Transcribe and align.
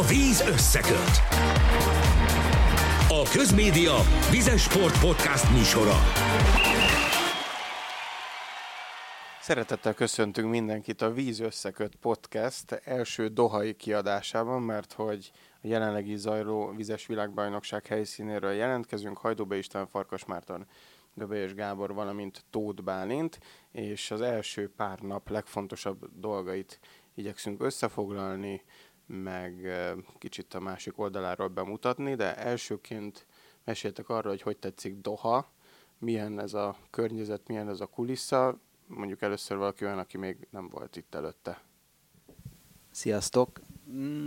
A 0.00 0.02
víz 0.02 0.40
összeköt. 0.40 1.20
A 3.08 3.28
Közmédia 3.32 3.94
Vizes 4.30 4.62
Sport 4.62 5.00
Podcast 5.00 5.50
műsora. 5.50 5.94
Szeretettel 9.40 9.94
köszöntünk 9.94 10.50
mindenkit 10.50 11.02
a 11.02 11.12
Víz 11.12 11.40
Összeköt 11.40 11.94
podcast 11.94 12.72
első 12.72 13.28
dohai 13.28 13.74
kiadásában, 13.74 14.62
mert 14.62 14.92
hogy 14.92 15.30
a 15.62 15.66
jelenlegi 15.66 16.16
zajló 16.16 16.72
vizes 16.76 17.06
világbajnokság 17.06 17.86
helyszínéről 17.86 18.52
jelentkezünk. 18.52 19.18
Hajdóbe 19.18 19.56
István, 19.56 19.86
Farkas 19.86 20.24
Márton, 20.24 20.66
Göbölyös 21.14 21.54
Gábor, 21.54 21.94
valamint 21.94 22.44
Tóth 22.50 22.82
Bálint, 22.82 23.38
és 23.72 24.10
az 24.10 24.20
első 24.20 24.70
pár 24.76 24.98
nap 24.98 25.28
legfontosabb 25.28 26.08
dolgait 26.20 26.80
igyekszünk 27.14 27.62
összefoglalni, 27.62 28.62
meg 29.10 29.68
kicsit 30.18 30.54
a 30.54 30.60
másik 30.60 30.98
oldaláról 30.98 31.48
bemutatni, 31.48 32.14
de 32.14 32.36
elsőként 32.36 33.26
meséltek 33.64 34.08
arról, 34.08 34.32
hogy 34.32 34.42
hogy 34.42 34.56
tetszik 34.56 35.00
Doha, 35.00 35.50
milyen 35.98 36.40
ez 36.40 36.54
a 36.54 36.76
környezet, 36.90 37.48
milyen 37.48 37.68
ez 37.68 37.80
a 37.80 37.86
kulissza, 37.86 38.58
mondjuk 38.86 39.22
először 39.22 39.56
valaki 39.56 39.84
olyan, 39.84 39.98
aki 39.98 40.16
még 40.16 40.46
nem 40.50 40.68
volt 40.68 40.96
itt 40.96 41.14
előtte. 41.14 41.62
Sziasztok! 42.90 43.60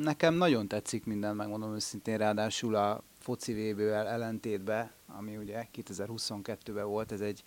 Nekem 0.02 0.34
nagyon 0.34 0.68
tetszik 0.68 1.06
minden, 1.06 1.36
megmondom 1.36 1.74
őszintén, 1.74 2.18
ráadásul 2.18 2.76
a 2.76 3.04
foci 3.20 3.54
VB-vel 3.54 4.08
ellentétben, 4.08 4.92
ami 5.08 5.38
ugye 5.38 5.68
2022-ben 5.74 6.86
volt, 6.86 7.12
ez 7.12 7.22
egy 7.22 7.44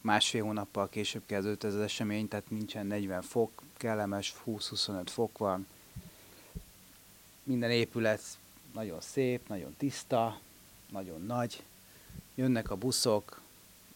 másfél 0.00 0.42
hónappal 0.42 0.88
később 0.88 1.22
kezdődött 1.26 1.64
ez 1.64 1.74
az 1.74 1.80
esemény, 1.80 2.28
tehát 2.28 2.50
nincsen 2.50 2.86
40 2.86 3.22
fok, 3.22 3.62
kellemes 3.76 4.34
20-25 4.46 5.02
fok 5.06 5.38
van. 5.38 5.66
Minden 7.48 7.70
épület 7.70 8.22
nagyon 8.72 9.00
szép, 9.00 9.48
nagyon 9.48 9.74
tiszta, 9.76 10.40
nagyon 10.90 11.22
nagy. 11.22 11.62
Jönnek 12.34 12.70
a 12.70 12.76
buszok, 12.76 13.40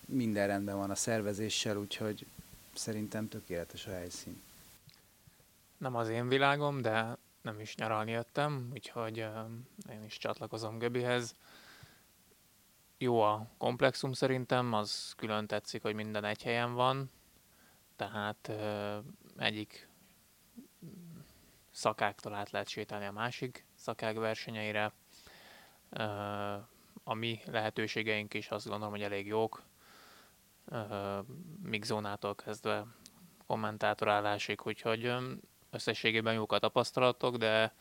minden 0.07 0.47
rendben 0.47 0.77
van 0.77 0.91
a 0.91 0.95
szervezéssel, 0.95 1.77
úgyhogy 1.77 2.27
szerintem 2.75 3.29
tökéletes 3.29 3.87
a 3.87 3.91
helyszín. 3.91 4.43
Nem 5.77 5.97
az 5.97 6.09
én 6.09 6.29
világom, 6.29 6.83
de 6.83 7.17
nem 7.43 7.61
is 7.61 7.75
nyaralni 7.75 8.11
jöttem, 8.11 8.69
úgyhogy 8.73 9.17
én 9.91 10.05
is 10.07 10.19
csatlakozom 10.19 10.79
Göbihez. 10.79 11.35
Jó 12.99 13.21
a 13.21 13.47
komplexum 13.59 14.13
szerintem, 14.13 14.73
az 14.73 15.15
külön 15.17 15.47
tetszik, 15.47 15.83
hogy 15.83 15.95
minden 15.95 16.25
egy 16.25 16.43
helyen 16.43 16.75
van, 16.75 17.11
tehát 17.97 18.51
egyik 19.37 19.91
szakáktól 21.73 22.35
át 22.35 22.51
lehet 22.51 22.69
sétálni 22.69 23.07
a 23.07 23.13
másik 23.13 23.67
szakák 23.75 24.17
versenyeire. 24.17 24.93
A 27.05 27.15
mi 27.15 27.41
lehetőségeink 27.47 28.35
is 28.35 28.49
azt 28.49 28.69
gondolom, 28.69 28.93
hogy 28.93 29.03
elég 29.03 29.27
jók 29.27 29.63
mixzónától 31.63 32.35
kezdve 32.35 32.87
kommentátorállásig, 33.47 34.61
úgyhogy 34.65 35.13
összességében 35.71 36.35
jók 36.35 36.53
a 36.53 36.59
tapasztalatok, 36.59 37.37
de 37.37 37.75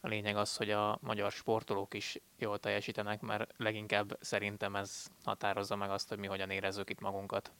a 0.00 0.08
lényeg 0.08 0.36
az, 0.36 0.56
hogy 0.56 0.70
a 0.70 0.98
magyar 1.00 1.30
sportolók 1.30 1.94
is 1.94 2.18
jól 2.36 2.58
teljesítenek, 2.58 3.20
mert 3.20 3.54
leginkább 3.56 4.18
szerintem 4.20 4.76
ez 4.76 5.06
határozza 5.24 5.76
meg 5.76 5.90
azt, 5.90 6.08
hogy 6.08 6.18
mi 6.18 6.26
hogyan 6.26 6.50
érezzük 6.50 6.90
itt 6.90 7.00
magunkat. 7.00 7.52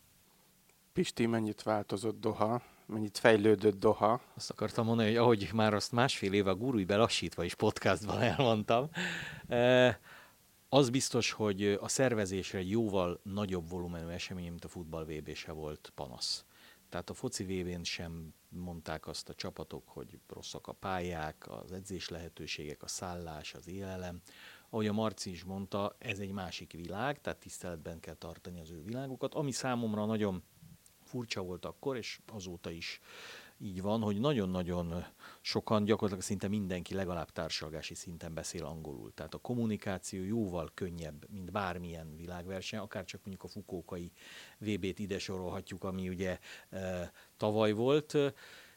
Pisti, 0.93 1.27
mennyit 1.27 1.63
változott 1.63 2.21
Doha? 2.21 2.63
Mennyit 2.91 3.19
fejlődött 3.19 3.79
Doha? 3.79 4.21
Azt 4.35 4.51
akartam 4.51 4.87
mondani, 4.87 5.09
hogy 5.09 5.17
ahogy 5.17 5.51
már 5.53 5.75
azt 5.75 5.93
másfél 5.93 6.33
éve 6.33 6.51
a 6.51 6.55
gurúj 6.55 6.85
belassítva 6.85 7.45
is 7.45 7.55
podcastban 7.55 8.21
elmondtam, 8.37 8.91
az 10.69 10.91
biztos, 10.91 11.33
hogy 11.33 11.79
a 11.81 11.89
szervezésre 11.89 12.63
jóval 12.63 13.21
nagyobb 13.23 13.69
volumenű 13.69 14.09
esemény, 14.09 14.51
mint 14.51 14.65
a 14.65 14.69
futball 14.69 15.05
vb 15.05 15.35
se 15.35 15.53
volt 15.53 15.93
panasz. 15.95 16.45
Tehát 16.89 17.11
a 17.11 17.15
foci 17.15 17.45
vb 17.45 17.85
sem 17.85 18.35
mondták 18.49 19.07
azt 19.07 19.29
a 19.29 19.35
csapatok, 19.35 19.89
hogy 19.89 20.19
rosszak 20.29 20.67
a 20.67 20.73
pályák, 20.73 21.47
az 21.49 21.73
edzés 21.73 22.09
lehetőségek, 22.09 22.83
a 22.83 22.89
szállás, 22.89 23.55
az 23.55 23.69
élelem. 23.69 24.21
Ahogy 24.71 24.87
a 24.87 24.93
Marci 24.93 25.31
is 25.31 25.45
mondta, 25.45 25.97
ez 25.99 26.19
egy 26.19 26.33
másik 26.33 26.73
világ, 26.73 27.21
tehát 27.21 27.39
tiszteletben 27.39 28.01
kell 28.01 28.15
tartani 28.15 28.61
az 28.61 28.71
ő 28.71 28.83
világukat. 28.83 29.35
Ami 29.35 29.53
számomra 29.53 30.05
nagyon 30.05 30.43
furcsa 31.11 31.43
volt 31.43 31.65
akkor, 31.65 31.97
és 31.97 32.21
azóta 32.33 32.71
is 32.71 33.01
így 33.59 33.83
van, 33.83 34.01
hogy 34.01 34.21
nagyon-nagyon 34.21 35.05
sokan, 35.41 35.85
gyakorlatilag 35.85 36.25
szinte 36.25 36.49
mindenki 36.49 36.95
legalább 36.95 37.31
társalgási 37.31 37.95
szinten 37.95 38.35
beszél 38.35 38.65
angolul. 38.65 39.15
Tehát 39.15 39.35
a 39.35 39.39
kommunikáció 39.39 40.25
jóval 40.25 40.71
könnyebb, 40.75 41.31
mint 41.31 41.53
bármilyen 41.53 42.17
világverseny, 42.17 42.79
akár 42.79 43.05
csak 43.05 43.21
mondjuk 43.25 43.45
a 43.45 43.53
fukókai 43.53 44.13
VB-t 44.59 44.99
ide 44.99 45.19
sorolhatjuk, 45.19 45.85
ami 45.85 46.09
ugye 46.09 46.39
e, 46.71 47.13
tavaly 47.37 47.73
volt. 47.73 48.15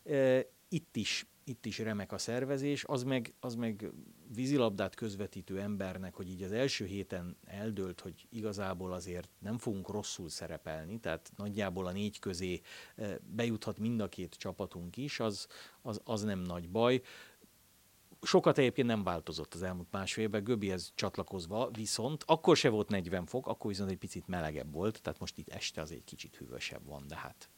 E, 0.03 0.45
itt 0.69 0.95
is 0.95 1.25
itt 1.43 1.65
is 1.65 1.79
remek 1.79 2.11
a 2.11 2.17
szervezés, 2.17 2.83
az 2.83 3.03
meg, 3.03 3.33
az 3.39 3.55
meg 3.55 3.91
vízilabdát 4.33 4.95
közvetítő 4.95 5.59
embernek, 5.59 6.15
hogy 6.15 6.29
így 6.29 6.43
az 6.43 6.51
első 6.51 6.85
héten 6.85 7.37
eldőlt, 7.45 7.99
hogy 7.99 8.27
igazából 8.29 8.93
azért 8.93 9.29
nem 9.39 9.57
fogunk 9.57 9.89
rosszul 9.89 10.29
szerepelni, 10.29 10.99
tehát 10.99 11.31
nagyjából 11.37 11.85
a 11.85 11.91
négy 11.91 12.19
közé 12.19 12.61
eh, 12.95 13.15
bejuthat 13.21 13.79
mind 13.79 13.99
a 13.99 14.09
két 14.09 14.35
csapatunk 14.35 14.97
is, 14.97 15.19
az, 15.19 15.47
az, 15.81 16.01
az 16.03 16.23
nem 16.23 16.39
nagy 16.39 16.69
baj. 16.69 17.01
Sokat 18.21 18.57
egyébként 18.57 18.87
nem 18.87 19.03
változott 19.03 19.53
az 19.53 19.63
elmúlt 19.63 19.91
másfél 19.91 20.23
évben, 20.23 20.43
Göbihez 20.43 20.91
csatlakozva, 20.95 21.69
viszont 21.71 22.23
akkor 22.27 22.57
se 22.57 22.69
volt 22.69 22.89
40 22.89 23.25
fok, 23.25 23.47
akkor 23.47 23.69
viszont 23.69 23.89
egy 23.89 23.97
picit 23.97 24.27
melegebb 24.27 24.73
volt, 24.73 25.01
tehát 25.01 25.19
most 25.19 25.37
itt 25.37 25.49
este 25.49 25.81
az 25.81 25.91
egy 25.91 26.03
kicsit 26.03 26.35
hűvösebb 26.35 26.85
van, 26.85 27.07
de 27.07 27.15
hát 27.15 27.49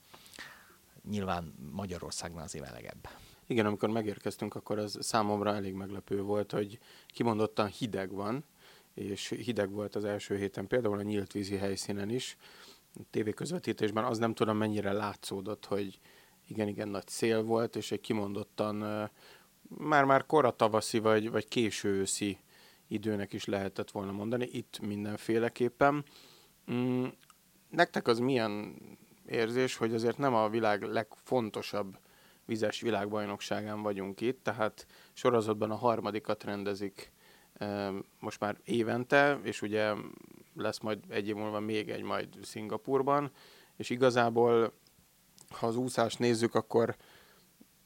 nyilván 1.09 1.53
Magyarországnál 1.71 2.43
azért 2.43 2.65
melegebb. 2.65 3.07
Igen, 3.47 3.65
amikor 3.65 3.89
megérkeztünk, 3.89 4.55
akkor 4.55 4.79
az 4.79 4.97
számomra 5.01 5.55
elég 5.55 5.73
meglepő 5.73 6.21
volt, 6.21 6.51
hogy 6.51 6.79
kimondottan 7.07 7.67
hideg 7.67 8.11
van, 8.11 8.43
és 8.93 9.29
hideg 9.29 9.71
volt 9.71 9.95
az 9.95 10.03
első 10.03 10.37
héten, 10.37 10.67
például 10.67 10.97
a 10.97 11.01
nyílt 11.01 11.31
vízi 11.31 11.55
helyszínen 11.55 12.09
is. 12.09 12.37
Tévéközvetítésben 13.09 14.03
az 14.03 14.17
nem 14.17 14.33
tudom 14.33 14.57
mennyire 14.57 14.91
látszódott, 14.91 15.65
hogy 15.65 15.99
igen-igen 16.47 16.87
nagy 16.87 17.07
szél 17.07 17.43
volt, 17.43 17.75
és 17.75 17.91
egy 17.91 18.01
kimondottan 18.01 19.09
már-már 19.67 20.25
kora 20.25 20.51
tavaszi 20.51 20.99
vagy, 20.99 21.31
vagy 21.31 21.47
késő 21.47 21.89
őszi 21.89 22.37
időnek 22.87 23.33
is 23.33 23.45
lehetett 23.45 23.91
volna 23.91 24.11
mondani, 24.11 24.49
itt 24.51 24.79
mindenféleképpen. 24.79 26.05
Mm, 26.71 27.05
nektek 27.69 28.07
az 28.07 28.19
milyen 28.19 28.75
érzés, 29.25 29.75
hogy 29.75 29.93
azért 29.93 30.17
nem 30.17 30.33
a 30.33 30.49
világ 30.49 30.81
legfontosabb 30.81 31.97
vizes 32.45 32.81
világbajnokságán 32.81 33.81
vagyunk 33.81 34.21
itt, 34.21 34.43
tehát 34.43 34.87
sorozatban 35.13 35.71
a 35.71 35.75
harmadikat 35.75 36.43
rendezik 36.43 37.11
most 38.19 38.39
már 38.39 38.57
évente, 38.63 39.39
és 39.43 39.61
ugye 39.61 39.93
lesz 40.55 40.79
majd 40.79 40.99
egy 41.09 41.27
év 41.27 41.35
múlva 41.35 41.59
még 41.59 41.89
egy 41.89 42.01
majd 42.01 42.27
Szingapurban, 42.41 43.31
és 43.77 43.89
igazából, 43.89 44.73
ha 45.49 45.67
az 45.67 45.75
úszást 45.75 46.19
nézzük, 46.19 46.55
akkor 46.55 46.95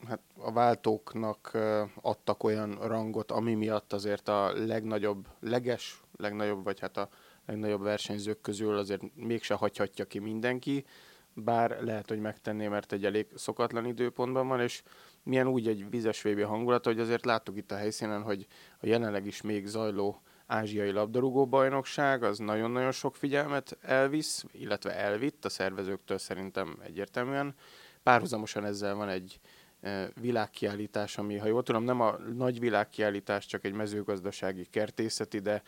hát 0.07 0.21
a 0.37 0.51
váltóknak 0.51 1.57
adtak 2.01 2.43
olyan 2.43 2.87
rangot, 2.87 3.31
ami 3.31 3.53
miatt 3.53 3.93
azért 3.93 4.27
a 4.27 4.65
legnagyobb, 4.65 5.27
leges, 5.39 6.01
legnagyobb, 6.17 6.63
vagy 6.63 6.79
hát 6.79 6.97
a 6.97 7.09
legnagyobb 7.45 7.81
versenyzők 7.81 8.41
közül 8.41 8.77
azért 8.77 9.15
mégse 9.15 9.53
hagyhatja 9.53 10.05
ki 10.05 10.19
mindenki, 10.19 10.85
bár 11.33 11.77
lehet, 11.81 12.09
hogy 12.09 12.19
megtenné, 12.19 12.67
mert 12.67 12.91
egy 12.91 13.05
elég 13.05 13.27
szokatlan 13.35 13.85
időpontban 13.85 14.47
van, 14.47 14.59
és 14.59 14.83
milyen 15.23 15.47
úgy 15.47 15.67
egy 15.67 15.89
vizes 15.89 16.21
VB 16.21 16.43
hangulat, 16.43 16.85
hogy 16.85 16.99
azért 16.99 17.25
láttuk 17.25 17.57
itt 17.57 17.71
a 17.71 17.75
helyszínen, 17.75 18.21
hogy 18.21 18.47
a 18.81 18.85
jelenleg 18.85 19.25
is 19.25 19.41
még 19.41 19.65
zajló 19.65 20.21
ázsiai 20.49 20.91
labdarúgó 20.91 21.47
bajnokság, 21.47 22.23
az 22.23 22.37
nagyon-nagyon 22.37 22.91
sok 22.91 23.15
figyelmet 23.15 23.77
elvisz, 23.81 24.45
illetve 24.51 24.95
elvitt 24.95 25.45
a 25.45 25.49
szervezőktől 25.49 26.17
szerintem 26.17 26.77
egyértelműen. 26.83 27.55
Párhuzamosan 28.03 28.65
ezzel 28.65 28.95
van 28.95 29.09
egy 29.09 29.39
e, 29.81 30.09
világkiállítás, 30.21 31.17
ami, 31.17 31.37
ha 31.37 31.47
jól 31.47 31.63
tudom, 31.63 31.83
nem 31.83 32.01
a 32.01 32.17
nagy 32.17 32.59
világkiállítás, 32.59 33.45
csak 33.45 33.65
egy 33.65 33.73
mezőgazdasági 33.73 34.65
kertészeti, 34.65 35.39
de 35.39 35.61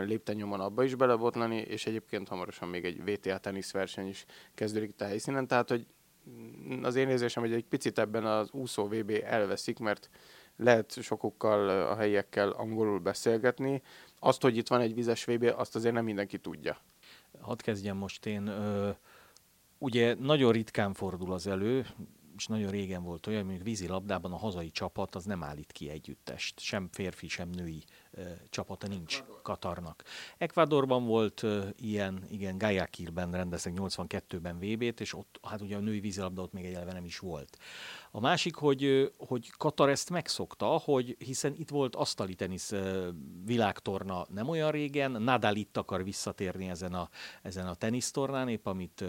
lépten 0.00 0.42
abba 0.42 0.84
is 0.84 0.94
belebotlani, 0.94 1.56
és 1.56 1.86
egyébként 1.86 2.28
hamarosan 2.28 2.68
még 2.68 2.84
egy 2.84 3.04
VTA 3.04 3.38
teniszverseny 3.38 4.08
is 4.08 4.24
kezdődik 4.54 4.88
itt 4.88 5.00
a 5.00 5.04
helyszínen, 5.04 5.46
tehát 5.46 5.68
hogy 5.68 5.86
az 6.82 6.94
én 6.94 7.08
érzésem, 7.08 7.42
hogy 7.42 7.52
egy 7.52 7.64
picit 7.64 7.98
ebben 7.98 8.26
az 8.26 8.50
úszó 8.52 8.88
VB 8.88 9.20
elveszik, 9.24 9.78
mert 9.78 10.10
lehet 10.56 11.02
sokukkal, 11.02 11.68
a 11.68 11.96
helyiekkel 11.96 12.50
angolul 12.50 12.98
beszélgetni. 12.98 13.82
Azt, 14.18 14.42
hogy 14.42 14.56
itt 14.56 14.68
van 14.68 14.80
egy 14.80 14.94
vizes 14.94 15.24
VB, 15.24 15.52
azt 15.56 15.76
azért 15.76 15.94
nem 15.94 16.04
mindenki 16.04 16.38
tudja. 16.38 16.80
Hadd 17.40 17.62
kezdjem 17.62 17.96
most 17.96 18.26
én. 18.26 18.46
Ö, 18.46 18.90
ugye 19.78 20.14
nagyon 20.14 20.52
ritkán 20.52 20.94
fordul 20.94 21.32
az 21.32 21.46
elő, 21.46 21.86
és 22.36 22.46
nagyon 22.46 22.70
régen 22.70 23.02
volt 23.02 23.26
olyan, 23.26 23.46
hogy 23.46 23.62
vízilabdában 23.62 24.32
a 24.32 24.36
hazai 24.36 24.70
csapat 24.70 25.14
az 25.14 25.24
nem 25.24 25.42
állít 25.42 25.72
ki 25.72 25.88
együttest. 25.88 26.60
Sem 26.60 26.88
férfi, 26.92 27.28
sem 27.28 27.48
női 27.48 27.84
csapata 28.50 28.86
nincs 28.86 29.14
Ecuador. 29.14 29.42
Katarnak. 29.42 30.04
Ecuadorban 30.38 31.06
volt 31.06 31.46
ilyen, 31.76 32.24
igen, 32.30 32.58
Guayaquilben 32.58 33.30
rendeztek 33.30 33.72
82-ben 33.76 34.58
VB-t, 34.58 35.00
és 35.00 35.14
ott, 35.14 35.40
hát 35.42 35.60
ugye 35.60 35.76
a 35.76 35.80
női 35.80 36.00
vízilabda 36.00 36.42
ott 36.42 36.52
még 36.52 36.64
egyelve 36.64 36.92
nem 36.92 37.04
is 37.04 37.18
volt. 37.18 37.58
A 38.10 38.20
másik, 38.20 38.54
hogy, 38.54 39.12
hogy 39.16 39.50
Katar 39.50 39.88
ezt 39.88 40.10
megszokta, 40.10 40.66
hogy 40.66 41.16
hiszen 41.18 41.54
itt 41.56 41.70
volt 41.70 41.96
asztali 41.96 42.34
tenisz 42.34 42.72
világtorna 43.44 44.26
nem 44.28 44.48
olyan 44.48 44.70
régen, 44.70 45.10
Nadal 45.10 45.56
itt 45.56 45.76
akar 45.76 46.04
visszatérni 46.04 46.68
ezen 46.68 46.94
a, 46.94 47.08
ezen 47.42 47.66
a 47.66 47.74
tenisztornán, 47.74 48.48
épp 48.48 48.66
amit 48.66 49.04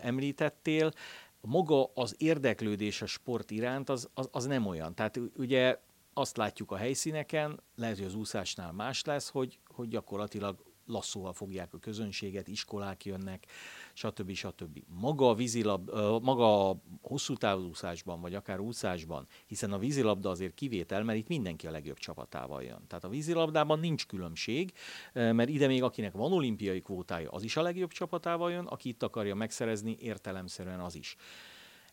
említettél, 0.00 0.92
maga 1.40 1.90
az 1.94 2.14
érdeklődés 2.18 3.02
a 3.02 3.06
sport 3.06 3.50
iránt 3.50 3.88
az, 3.88 4.08
az, 4.14 4.28
az 4.32 4.46
nem 4.46 4.66
olyan. 4.66 4.94
Tehát 4.94 5.20
ugye 5.36 5.80
azt 6.12 6.36
látjuk 6.36 6.70
a 6.70 6.76
helyszíneken, 6.76 7.60
lehet, 7.76 7.96
hogy 7.96 8.06
az 8.06 8.14
úszásnál 8.14 8.72
más 8.72 9.04
lesz, 9.04 9.28
hogy, 9.28 9.58
hogy 9.66 9.88
gyakorlatilag 9.88 10.62
lasszóval 10.88 11.32
fogják 11.32 11.74
a 11.74 11.78
közönséget, 11.78 12.48
iskolák 12.48 13.04
jönnek, 13.04 13.46
stb. 13.92 14.32
stb. 14.32 14.82
Maga 14.86 15.28
a 15.28 15.34
vízilab, 15.34 15.90
maga 16.22 16.70
a 16.70 16.76
hosszú 17.02 17.34
távúszásban, 17.34 18.20
vagy 18.20 18.34
akár 18.34 18.60
úszásban, 18.60 19.26
hiszen 19.46 19.72
a 19.72 19.78
vízilabda 19.78 20.30
azért 20.30 20.54
kivétel, 20.54 21.04
mert 21.04 21.18
itt 21.18 21.28
mindenki 21.28 21.66
a 21.66 21.70
legjobb 21.70 21.98
csapatával 21.98 22.62
jön. 22.62 22.84
Tehát 22.86 23.04
a 23.04 23.08
vízilabdában 23.08 23.78
nincs 23.78 24.06
különbség, 24.06 24.72
mert 25.12 25.48
ide 25.48 25.66
még 25.66 25.82
akinek 25.82 26.12
van 26.12 26.32
olimpiai 26.32 26.80
kvótája, 26.80 27.30
az 27.30 27.42
is 27.42 27.56
a 27.56 27.62
legjobb 27.62 27.90
csapatával 27.90 28.50
jön, 28.50 28.66
aki 28.66 28.88
itt 28.88 29.02
akarja 29.02 29.34
megszerezni, 29.34 29.96
értelemszerűen 30.00 30.80
az 30.80 30.94
is. 30.94 31.16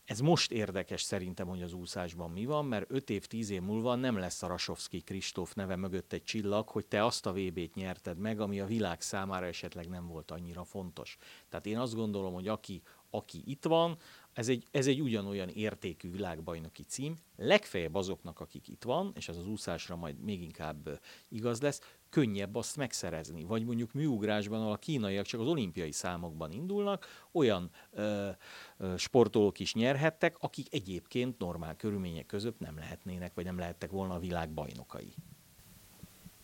Ez 0.06 0.20
most 0.20 0.52
érdekes 0.52 1.02
szerintem, 1.02 1.48
hogy 1.48 1.62
az 1.62 1.72
úszásban 1.72 2.30
mi 2.30 2.44
van, 2.44 2.64
mert 2.64 2.90
5 2.90 3.10
év, 3.10 3.26
10 3.26 3.50
év 3.50 3.62
múlva 3.62 3.94
nem 3.94 4.18
lesz 4.18 4.42
a 4.42 4.46
Rasovski 4.46 5.00
Kristóf 5.00 5.54
neve 5.54 5.76
mögött 5.76 6.12
egy 6.12 6.24
csillag, 6.24 6.68
hogy 6.68 6.86
te 6.86 7.04
azt 7.04 7.26
a 7.26 7.32
VB-t 7.32 7.74
nyerted 7.74 8.18
meg, 8.18 8.40
ami 8.40 8.60
a 8.60 8.66
világ 8.66 9.00
számára 9.00 9.46
esetleg 9.46 9.88
nem 9.88 10.06
volt 10.06 10.30
annyira 10.30 10.64
fontos. 10.64 11.16
Tehát 11.48 11.66
én 11.66 11.78
azt 11.78 11.94
gondolom, 11.94 12.34
hogy 12.34 12.48
aki, 12.48 12.82
aki 13.10 13.42
itt 13.44 13.64
van, 13.64 13.98
ez 14.32 14.48
egy, 14.48 14.66
ez 14.70 14.86
egy 14.86 15.00
ugyanolyan 15.00 15.48
értékű 15.48 16.10
világbajnoki 16.10 16.82
cím, 16.82 17.18
legfeljebb 17.36 17.94
azoknak, 17.94 18.40
akik 18.40 18.68
itt 18.68 18.82
van, 18.82 19.12
és 19.14 19.28
ez 19.28 19.36
az 19.36 19.46
úszásra 19.46 19.96
majd 19.96 20.18
még 20.18 20.42
inkább 20.42 21.00
igaz 21.28 21.60
lesz, 21.60 21.80
könnyebb 22.08 22.54
azt 22.54 22.76
megszerezni. 22.76 23.44
Vagy 23.44 23.64
mondjuk 23.64 23.92
műugrásban, 23.92 24.60
ahol 24.60 24.72
a 24.72 24.76
kínaiak 24.76 25.24
csak 25.24 25.40
az 25.40 25.46
olimpiai 25.46 25.92
számokban 25.92 26.52
indulnak, 26.52 27.06
olyan 27.32 27.70
ö, 27.90 28.28
ö, 28.76 28.96
sportolók 28.96 29.58
is 29.58 29.74
nyerhettek, 29.74 30.36
akik 30.38 30.74
egyébként 30.74 31.38
normál 31.38 31.76
körülmények 31.76 32.26
között 32.26 32.58
nem 32.58 32.76
lehetnének, 32.76 33.34
vagy 33.34 33.44
nem 33.44 33.58
lehettek 33.58 33.90
volna 33.90 34.14
a 34.14 34.18
világ 34.18 34.50
bajnokai. 34.50 35.14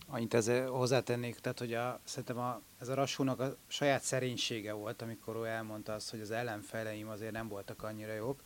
Annyit 0.06 0.34
ezzel 0.34 0.68
hozzátennék, 0.68 1.38
tehát 1.38 1.58
hogy 1.58 1.74
a, 1.74 2.00
szerintem 2.04 2.38
a, 2.38 2.62
ez 2.80 2.88
a 2.88 2.94
Rassúnak 2.94 3.40
a 3.40 3.56
saját 3.66 4.02
szerénysége 4.02 4.72
volt, 4.72 5.02
amikor 5.02 5.36
ő 5.36 5.44
elmondta 5.44 5.92
azt, 5.92 6.10
hogy 6.10 6.20
az 6.20 6.30
ellenfeleim 6.30 7.08
azért 7.08 7.32
nem 7.32 7.48
voltak 7.48 7.82
annyira 7.82 8.12
jók, 8.12 8.42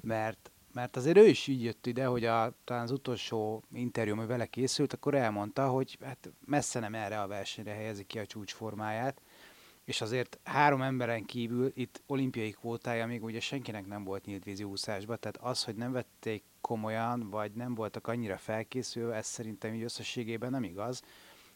mert 0.00 0.45
mert 0.76 0.96
azért 0.96 1.16
ő 1.16 1.26
is 1.26 1.46
így 1.46 1.62
jött 1.62 1.86
ide, 1.86 2.06
hogy 2.06 2.24
a, 2.24 2.52
talán 2.64 2.82
az 2.82 2.90
utolsó 2.90 3.62
interjú, 3.72 4.12
ami 4.12 4.26
vele 4.26 4.46
készült, 4.46 4.92
akkor 4.92 5.14
elmondta, 5.14 5.68
hogy 5.68 5.98
hát 6.04 6.32
messze 6.44 6.80
nem 6.80 6.94
erre 6.94 7.20
a 7.20 7.26
versenyre 7.26 7.72
helyezi 7.72 8.04
ki 8.04 8.18
a 8.18 8.26
csúcsformáját, 8.26 9.22
és 9.84 10.00
azért 10.00 10.38
három 10.44 10.82
emberen 10.82 11.24
kívül 11.24 11.72
itt 11.74 12.02
olimpiai 12.06 12.50
kvótája 12.50 13.06
még 13.06 13.24
ugye 13.24 13.40
senkinek 13.40 13.86
nem 13.86 14.04
volt 14.04 14.24
nyílt 14.24 14.44
vízi 14.44 14.64
úszásba, 14.64 15.16
tehát 15.16 15.36
az, 15.36 15.64
hogy 15.64 15.76
nem 15.76 15.92
vették 15.92 16.44
komolyan, 16.60 17.30
vagy 17.30 17.52
nem 17.52 17.74
voltak 17.74 18.06
annyira 18.06 18.36
felkészülve, 18.36 19.14
ez 19.14 19.26
szerintem 19.26 19.74
így 19.74 19.82
összességében 19.82 20.50
nem 20.50 20.64
igaz, 20.64 21.02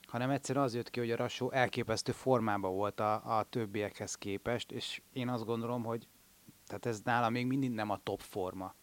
hanem 0.07 0.31
egyszerűen 0.31 0.65
az 0.65 0.75
jött 0.75 0.91
ki, 0.91 0.99
hogy 1.01 1.11
a 1.11 1.17
Rassó 1.17 1.51
elképesztő 1.51 2.13
formában 2.13 2.75
volt 2.75 3.01
a, 3.01 3.39
a 3.39 3.43
többiekhez 3.43 4.15
képest, 4.15 4.73
és 4.73 5.03
én 5.13 5.29
azt 5.29 5.45
gondolom, 5.45 5.85
hogy 5.85 6.09
tehát 6.67 6.87
ez 6.87 7.01
nála 7.05 7.29
még 7.29 7.47
mindig 7.47 7.71
nem 7.71 7.91
a 7.91 8.01
top 8.03 8.21
forma. 8.21 8.75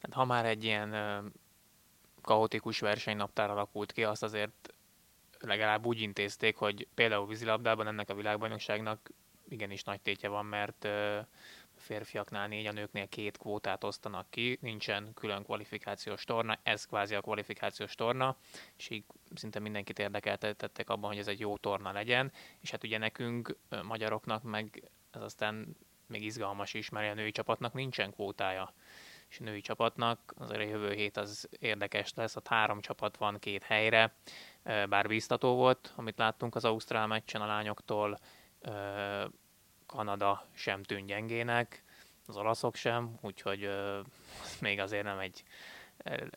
Hát 0.00 0.12
ha 0.12 0.24
már 0.24 0.46
egy 0.46 0.64
ilyen 0.64 0.94
kaotikus 2.20 2.80
versenynaptár 2.80 3.50
alakult 3.50 3.92
ki, 3.92 4.04
azt 4.04 4.22
azért 4.22 4.74
legalább 5.40 5.86
úgy 5.86 6.00
intézték, 6.00 6.56
hogy 6.56 6.86
például 6.94 7.26
vízilabdában 7.26 7.86
ennek 7.86 8.10
a 8.10 8.14
világbajnokságnak 8.14 9.10
igenis 9.48 9.82
nagy 9.82 10.00
tétje 10.00 10.28
van, 10.28 10.46
mert 10.46 10.88
férfiaknál 11.76 12.48
négy, 12.48 12.66
a 12.66 12.72
nőknél 12.72 13.08
két 13.08 13.38
kvótát 13.38 13.84
osztanak 13.84 14.30
ki, 14.30 14.58
nincsen 14.60 15.14
külön 15.14 15.42
kvalifikációs 15.42 16.24
torna, 16.24 16.58
ez 16.62 16.84
kvázi 16.84 17.14
a 17.14 17.20
kvalifikációs 17.20 17.94
torna, 17.94 18.36
és 18.76 18.90
így 18.90 19.04
szinte 19.34 19.58
mindenkit 19.58 19.98
érdekeltettek 19.98 20.90
abban, 20.90 21.10
hogy 21.10 21.18
ez 21.18 21.28
egy 21.28 21.40
jó 21.40 21.56
torna 21.56 21.92
legyen, 21.92 22.32
és 22.60 22.70
hát 22.70 22.84
ugye 22.84 22.98
nekünk, 22.98 23.56
magyaroknak 23.82 24.42
meg 24.42 24.90
ez 25.10 25.22
aztán 25.22 25.76
még 26.06 26.24
izgalmas 26.24 26.74
is, 26.74 26.88
mert 26.88 27.12
a 27.12 27.14
női 27.14 27.30
csapatnak 27.30 27.72
nincsen 27.72 28.12
kvótája 28.12 28.74
és 29.30 29.40
a 29.40 29.44
női 29.44 29.60
csapatnak. 29.60 30.34
Azért 30.38 30.60
a 30.60 30.64
jövő 30.64 30.92
hét 30.92 31.16
az 31.16 31.48
érdekes 31.58 32.14
lesz, 32.14 32.36
ott 32.36 32.48
három 32.48 32.80
csapat 32.80 33.16
van 33.16 33.38
két 33.38 33.62
helyre, 33.62 34.14
bár 34.62 35.06
biztató 35.06 35.54
volt, 35.54 35.92
amit 35.96 36.18
láttunk 36.18 36.54
az 36.54 36.64
Ausztrál 36.64 37.06
meccsen 37.06 37.40
a 37.40 37.46
lányoktól, 37.46 38.18
Kanada 39.86 40.46
sem 40.54 40.82
tűnt 40.82 41.06
gyengének, 41.06 41.84
az 42.26 42.36
olaszok 42.36 42.74
sem, 42.74 43.18
úgyhogy 43.20 43.68
még 44.60 44.78
azért 44.78 45.04
nem 45.04 45.18
egy 45.18 45.42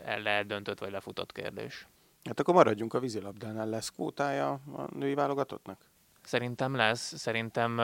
eldöntött 0.04 0.80
vagy 0.80 0.92
lefutott 0.92 1.32
kérdés. 1.32 1.88
Hát 2.24 2.40
akkor 2.40 2.54
maradjunk 2.54 2.94
a 2.94 3.00
vízilabdánál. 3.00 3.68
Lesz 3.68 3.90
kvótája 3.90 4.52
a 4.52 4.96
női 4.96 5.14
válogatottnak? 5.14 5.82
Szerintem 6.24 6.76
lesz. 6.76 7.18
Szerintem 7.18 7.76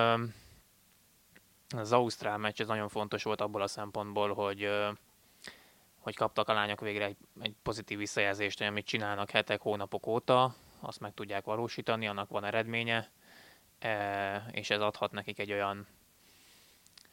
az 1.75 1.92
Ausztrál 1.92 2.38
meccs 2.38 2.62
ez 2.62 2.68
nagyon 2.68 2.89
fontos 2.89 3.24
volt 3.24 3.42
abból 3.42 3.62
a 3.62 3.68
szempontból, 3.68 4.33
hogy 4.33 4.69
hogy 6.00 6.16
kaptak 6.16 6.48
a 6.48 6.54
lányok 6.54 6.80
végre 6.80 7.06
egy, 7.06 7.18
egy 7.42 7.56
pozitív 7.63 7.98
visszajelzést, 7.98 8.57
hogy 8.57 8.68
amit 8.68 8.86
csinálnak 8.86 9.30
hetek, 9.30 9.62
hónapok 9.62 10.07
óta, 10.07 10.56
azt 10.80 11.00
meg 11.00 11.13
tudják 11.13 11.45
valósítani, 11.45 12.07
annak 12.07 12.30
van 12.30 12.44
eredménye, 12.44 13.12
és 14.51 14.69
ez 14.69 14.81
adhat 14.81 15.12
nekik 15.12 15.39
egy 15.39 15.51
olyan, 15.51 15.88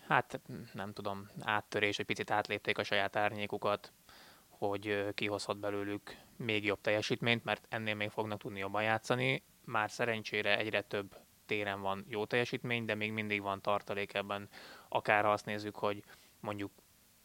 hát 0.06 0.40
nem 0.72 0.92
tudom, 0.92 1.28
áttörés, 1.40 1.96
hogy 1.96 2.06
picit 2.06 2.30
átlépték 2.30 2.78
a 2.78 2.84
saját 2.84 3.16
árnyékukat, 3.16 3.92
hogy 4.48 5.14
kihozhat 5.14 5.58
belőlük 5.58 6.16
még 6.36 6.64
jobb 6.64 6.80
teljesítményt, 6.80 7.44
mert 7.44 7.66
ennél 7.68 7.94
még 7.94 8.10
fognak 8.10 8.38
tudni 8.38 8.58
jobban 8.58 8.82
játszani. 8.82 9.42
Már 9.64 9.90
szerencsére 9.90 10.58
egyre 10.58 10.80
több 10.80 11.16
téren 11.46 11.80
van 11.80 12.04
jó 12.08 12.24
teljesítmény, 12.24 12.84
de 12.84 12.94
még 12.94 13.12
mindig 13.12 13.42
van 13.42 13.60
tartalék 13.60 14.14
ebben, 14.14 14.48
akár 14.88 15.24
ha 15.24 15.32
azt 15.32 15.44
nézzük, 15.44 15.76
hogy 15.76 16.04
mondjuk 16.40 16.70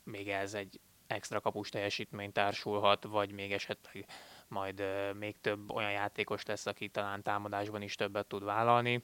még 0.04 0.30
ez 0.30 0.54
egy 0.54 0.80
extra 1.08 1.40
kapus 1.40 1.70
teljesítmény 1.70 2.32
társulhat, 2.32 3.04
vagy 3.04 3.32
még 3.32 3.52
esetleg 3.52 4.06
majd 4.48 4.84
még 5.16 5.36
több 5.42 5.72
olyan 5.72 5.92
játékos 5.92 6.46
lesz, 6.46 6.66
aki 6.66 6.90
talán 6.90 7.24
támadásban 7.24 7.82
is 7.82 7.96
többet 7.96 8.28
tud 8.28 8.44
vállalni. 8.44 9.04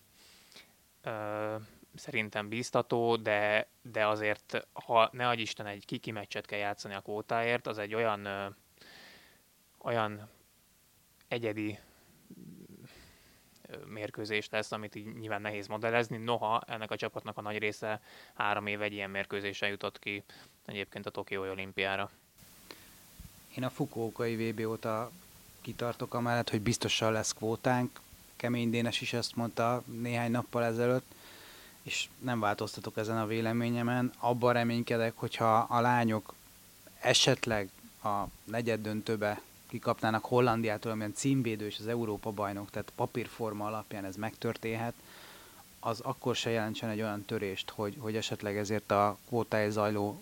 Szerintem 1.95 2.49
bíztató, 2.49 3.15
de, 3.15 3.67
de 3.81 4.07
azért, 4.07 4.67
ha 4.73 5.09
ne 5.11 5.27
adj 5.27 5.41
Isten 5.41 5.65
egy 5.65 5.85
kiki 5.85 6.11
meccset 6.11 6.45
kell 6.45 6.59
játszani 6.59 6.93
a 6.93 7.01
kvótáért, 7.01 7.67
az 7.67 7.77
egy 7.77 7.93
olyan, 7.93 8.55
olyan 9.77 10.29
egyedi 11.27 11.79
mérkőzés 13.87 14.49
lesz, 14.49 14.71
amit 14.71 14.95
így 14.95 15.15
nyilván 15.15 15.41
nehéz 15.41 15.67
modellezni. 15.67 16.17
Noha 16.17 16.61
ennek 16.67 16.91
a 16.91 16.95
csapatnak 16.95 17.37
a 17.37 17.41
nagy 17.41 17.57
része 17.57 18.01
három 18.33 18.67
év 18.67 18.81
egy 18.81 18.93
ilyen 18.93 19.09
mérkőzésen 19.09 19.69
jutott 19.69 19.99
ki 19.99 20.23
egyébként 20.65 21.05
a 21.05 21.09
Tokiói 21.09 21.49
olimpiára. 21.49 22.09
Én 23.57 23.63
a 23.63 23.69
Fukuokai 23.69 24.35
VB 24.35 24.67
óta 24.67 25.11
kitartok 25.61 26.13
amellett, 26.13 26.49
hogy 26.49 26.61
biztosan 26.61 27.11
lesz 27.11 27.33
kvótánk. 27.33 27.99
Kemény 28.35 28.69
Dénes 28.69 29.01
is 29.01 29.13
ezt 29.13 29.35
mondta 29.35 29.83
néhány 29.85 30.31
nappal 30.31 30.63
ezelőtt, 30.63 31.15
és 31.81 32.09
nem 32.19 32.39
változtatok 32.39 32.97
ezen 32.97 33.17
a 33.17 33.25
véleményemen. 33.25 34.13
Abban 34.19 34.53
reménykedek, 34.53 35.13
hogyha 35.15 35.57
a 35.57 35.81
lányok 35.81 36.33
esetleg 37.01 37.69
a 38.03 38.23
negyed 38.43 38.81
döntőbe 38.81 39.41
kikapnának 39.67 40.25
Hollandiától, 40.25 40.91
amilyen 40.91 41.13
címvédő 41.13 41.65
és 41.65 41.79
az 41.79 41.87
Európa 41.87 42.31
bajnok, 42.31 42.69
tehát 42.69 42.91
papírforma 42.95 43.65
alapján 43.65 44.05
ez 44.05 44.15
megtörténhet, 44.15 44.93
az 45.79 45.99
akkor 45.99 46.35
se 46.35 46.49
jelentsen 46.49 46.89
egy 46.89 47.01
olyan 47.01 47.25
törést, 47.25 47.69
hogy, 47.69 47.95
hogy 47.99 48.15
esetleg 48.15 48.57
ezért 48.57 48.91
a 48.91 49.17
kvótája 49.27 49.69
zajló 49.69 50.21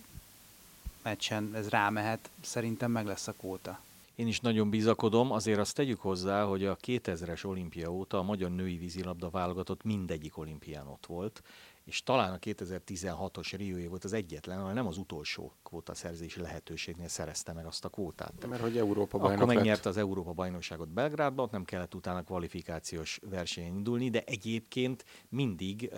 meccsen 1.01 1.51
ez 1.55 1.69
rámehet. 1.69 2.29
Szerintem 2.41 2.91
meg 2.91 3.05
lesz 3.05 3.27
a 3.27 3.33
kvóta. 3.33 3.79
Én 4.15 4.27
is 4.27 4.39
nagyon 4.39 4.69
bizakodom, 4.69 5.31
azért 5.31 5.59
azt 5.59 5.75
tegyük 5.75 6.01
hozzá, 6.01 6.43
hogy 6.43 6.65
a 6.65 6.77
2000-es 6.77 7.45
olimpia 7.45 7.91
óta 7.91 8.17
a 8.17 8.23
magyar 8.23 8.51
női 8.51 8.77
vízilabda 8.77 9.29
válogatott 9.29 9.83
mindegyik 9.83 10.37
olimpián 10.37 10.87
ott 10.87 11.05
volt, 11.05 11.43
és 11.85 12.03
talán 12.03 12.33
a 12.33 12.37
2016-os 12.37 13.53
Rióé 13.57 13.85
volt 13.85 14.03
az 14.03 14.13
egyetlen, 14.13 14.59
ahol 14.59 14.73
nem 14.73 14.87
az 14.87 14.97
utolsó 14.97 15.53
kvótaszerzési 15.63 16.41
lehetőségnél 16.41 17.07
szerezte 17.07 17.53
meg 17.53 17.65
azt 17.65 17.85
a 17.85 17.89
kvótát. 17.89 18.47
Mert 18.47 18.61
hogy 18.61 18.77
Európa 18.77 19.17
bajnok 19.17 19.41
Akkor 19.41 19.55
megnyerte 19.55 19.89
az 19.89 19.97
Európa 19.97 20.33
bajnokságot 20.33 20.89
Belgrádban, 20.89 21.49
nem 21.51 21.63
kellett 21.63 21.95
utána 21.95 22.23
kvalifikációs 22.23 23.19
versenyen 23.29 23.75
indulni, 23.75 24.09
de 24.09 24.23
egyébként 24.23 25.05
mindig 25.29 25.91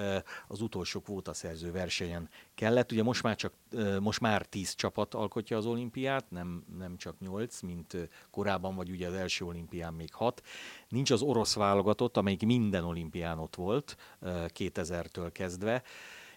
az 0.48 0.62
utolsó 0.62 1.00
kvótaszerző 1.00 1.72
versenyen 1.72 2.30
kellett. 2.58 2.92
Ugye 2.92 3.04
most 3.04 3.24
már 3.24 3.36
csak 3.36 3.54
most 4.00 4.20
már 4.20 4.46
tíz 4.46 4.76
csapat 4.76 5.14
alkotja 5.14 5.58
az 5.58 5.66
olimpiát, 5.66 6.32
nem, 6.32 6.64
nem 6.78 6.98
csak 6.98 7.20
nyolc, 7.20 7.62
mint 7.62 7.98
korábban, 8.32 8.76
vagy 8.76 8.90
ugye 8.90 9.08
az 9.08 9.14
első 9.14 9.46
olimpián 9.46 9.94
még 9.94 10.14
hat. 10.14 10.42
Nincs 10.90 11.12
az 11.12 11.22
orosz 11.22 11.54
válogatott, 11.54 12.18
amelyik 12.18 12.46
minden 12.46 12.84
olimpián 12.84 13.40
ott 13.40 13.56
volt 13.56 13.98
2000-től 14.24 15.30
kezdve. 15.32 15.84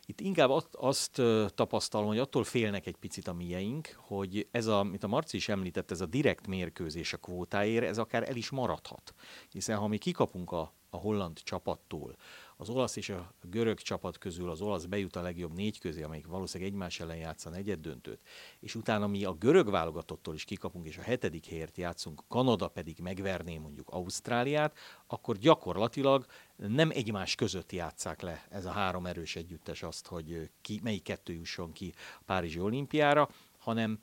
Itt 0.07 0.21
inkább 0.21 0.51
azt 0.73 1.23
tapasztalom, 1.55 2.07
hogy 2.07 2.19
attól 2.19 2.45
félnek 2.45 2.87
egy 2.87 2.97
picit 2.97 3.29
a 3.29 3.33
mieink, 3.33 3.97
hogy 3.97 4.49
ez 4.51 4.67
a, 4.67 4.83
mint 4.83 5.05
a 5.05 5.09
Marci 5.09 5.37
is 5.37 5.49
említett, 5.49 5.91
ez 5.91 6.01
a 6.01 6.07
direkt 6.07 6.47
mérkőzés 6.47 7.13
a 7.13 7.17
kvótáért, 7.17 7.85
ez 7.85 7.99
akár 7.99 8.29
el 8.29 8.37
is 8.37 8.51
maradhat. 8.51 9.15
Hiszen 9.51 9.77
ha 9.77 9.87
mi 9.87 9.99
kikapunk 9.99 10.53
a, 10.53 10.73
a 10.91 10.97
holland 10.97 11.39
csapattól, 11.43 12.17
az 12.61 12.69
olasz 12.69 12.97
és 12.97 13.09
a 13.09 13.33
görög 13.43 13.79
csapat 13.79 14.19
közül 14.19 14.51
az 14.51 14.61
olasz 14.61 14.85
bejut 14.85 15.17
a 15.17 15.23
legjobb 15.23 15.53
négy 15.53 15.79
közé, 15.79 16.03
amelyik 16.03 16.27
valószínűleg 16.27 16.73
egymás 16.73 17.01
ellen 17.01 17.17
játsza 17.17 17.51
negyed 17.51 17.81
döntőt, 17.81 18.21
és 18.61 18.75
utána 18.75 19.07
mi 19.07 19.25
a 19.25 19.33
görög 19.33 19.71
válogatottól 19.71 20.35
is 20.35 20.45
kikapunk, 20.45 20.87
és 20.87 20.99
a 20.99 21.03
hetedik 21.03 21.47
helyért 21.47 21.77
játszunk, 21.77 22.23
Kanada 22.29 22.69
pedig 22.69 22.99
megverné 22.99 23.59
mondjuk 23.59 23.89
Ausztráliát, 23.91 24.77
akkor 25.07 25.37
gyakorlatilag 25.37 26.27
nem 26.57 26.91
egymás 26.91 27.35
között 27.35 27.73
játszák 27.73 28.21
le 28.21 28.47
ez 28.51 28.65
a 28.65 28.71
három 28.71 29.07
erős 29.07 29.37
együttes 29.37 29.83
azt, 29.83 30.07
hogy 30.07 30.51
ki, 30.61 30.81
melyik 30.83 31.03
kettő 31.03 31.33
jusson 31.33 31.73
ki 31.73 31.93
a 32.19 32.23
Párizsi 32.27 32.61
olimpiára, 32.61 33.29
hanem, 33.59 34.01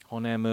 hanem 0.00 0.46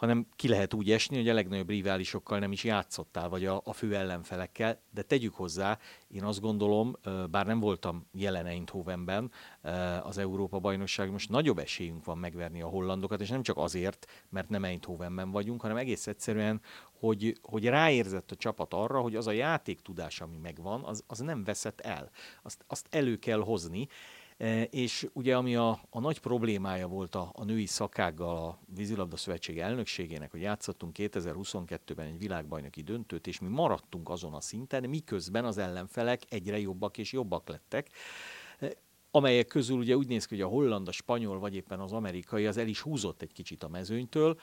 hanem 0.00 0.26
ki 0.36 0.48
lehet 0.48 0.74
úgy 0.74 0.90
esni, 0.90 1.16
hogy 1.16 1.28
a 1.28 1.34
legnagyobb 1.34 1.68
riválisokkal 1.68 2.38
nem 2.38 2.52
is 2.52 2.64
játszottál, 2.64 3.28
vagy 3.28 3.44
a, 3.46 3.60
a 3.64 3.72
fő 3.72 3.94
ellenfelekkel, 3.94 4.80
de 4.90 5.02
tegyük 5.02 5.34
hozzá, 5.34 5.78
én 6.08 6.24
azt 6.24 6.40
gondolom, 6.40 6.96
bár 7.30 7.46
nem 7.46 7.60
voltam 7.60 8.06
jelen 8.12 8.46
Eindhovenben 8.46 9.30
az 10.02 10.18
Európa-bajnokság, 10.18 11.10
most 11.10 11.28
nagyobb 11.28 11.58
esélyünk 11.58 12.04
van 12.04 12.18
megverni 12.18 12.62
a 12.62 12.66
hollandokat, 12.66 13.20
és 13.20 13.28
nem 13.28 13.42
csak 13.42 13.56
azért, 13.56 14.06
mert 14.28 14.48
nem 14.48 14.64
Eindhovenben 14.64 15.30
vagyunk, 15.30 15.60
hanem 15.60 15.76
egész 15.76 16.06
egyszerűen, 16.06 16.60
hogy, 16.98 17.38
hogy 17.42 17.64
ráérzett 17.64 18.30
a 18.30 18.36
csapat 18.36 18.74
arra, 18.74 19.00
hogy 19.00 19.16
az 19.16 19.26
a 19.26 19.32
játéktudás, 19.32 20.20
ami 20.20 20.36
megvan, 20.36 20.84
az, 20.84 21.04
az 21.06 21.18
nem 21.18 21.44
veszett 21.44 21.80
el. 21.80 22.10
Azt, 22.42 22.64
azt 22.66 22.86
elő 22.90 23.16
kell 23.16 23.40
hozni, 23.40 23.88
és 24.70 25.08
ugye 25.12 25.36
ami 25.36 25.56
a, 25.56 25.80
a 25.90 26.00
nagy 26.00 26.18
problémája 26.18 26.88
volt 26.88 27.14
a, 27.14 27.30
a 27.34 27.44
női 27.44 27.66
szakággal 27.66 28.36
a 28.36 28.58
vízilabda 28.74 29.16
szövetség 29.16 29.58
elnökségének, 29.58 30.30
hogy 30.30 30.40
játszottunk 30.40 30.96
2022-ben 30.98 32.06
egy 32.06 32.18
világbajnoki 32.18 32.82
döntőt, 32.82 33.26
és 33.26 33.40
mi 33.40 33.48
maradtunk 33.48 34.08
azon 34.08 34.34
a 34.34 34.40
szinten, 34.40 34.88
miközben 34.88 35.44
az 35.44 35.58
ellenfelek 35.58 36.22
egyre 36.28 36.58
jobbak 36.58 36.98
és 36.98 37.12
jobbak 37.12 37.48
lettek 37.48 37.88
e, 38.58 38.72
amelyek 39.10 39.46
közül 39.46 39.78
ugye 39.78 39.96
úgy 39.96 40.08
néz 40.08 40.24
ki, 40.26 40.34
hogy 40.34 40.44
a 40.44 40.48
holland, 40.48 40.88
a 40.88 40.92
spanyol, 40.92 41.38
vagy 41.38 41.54
éppen 41.54 41.80
az 41.80 41.92
amerikai, 41.92 42.46
az 42.46 42.56
el 42.56 42.66
is 42.66 42.80
húzott 42.80 43.22
egy 43.22 43.32
kicsit 43.32 43.62
a 43.62 43.68
mezőnytől. 43.68 44.40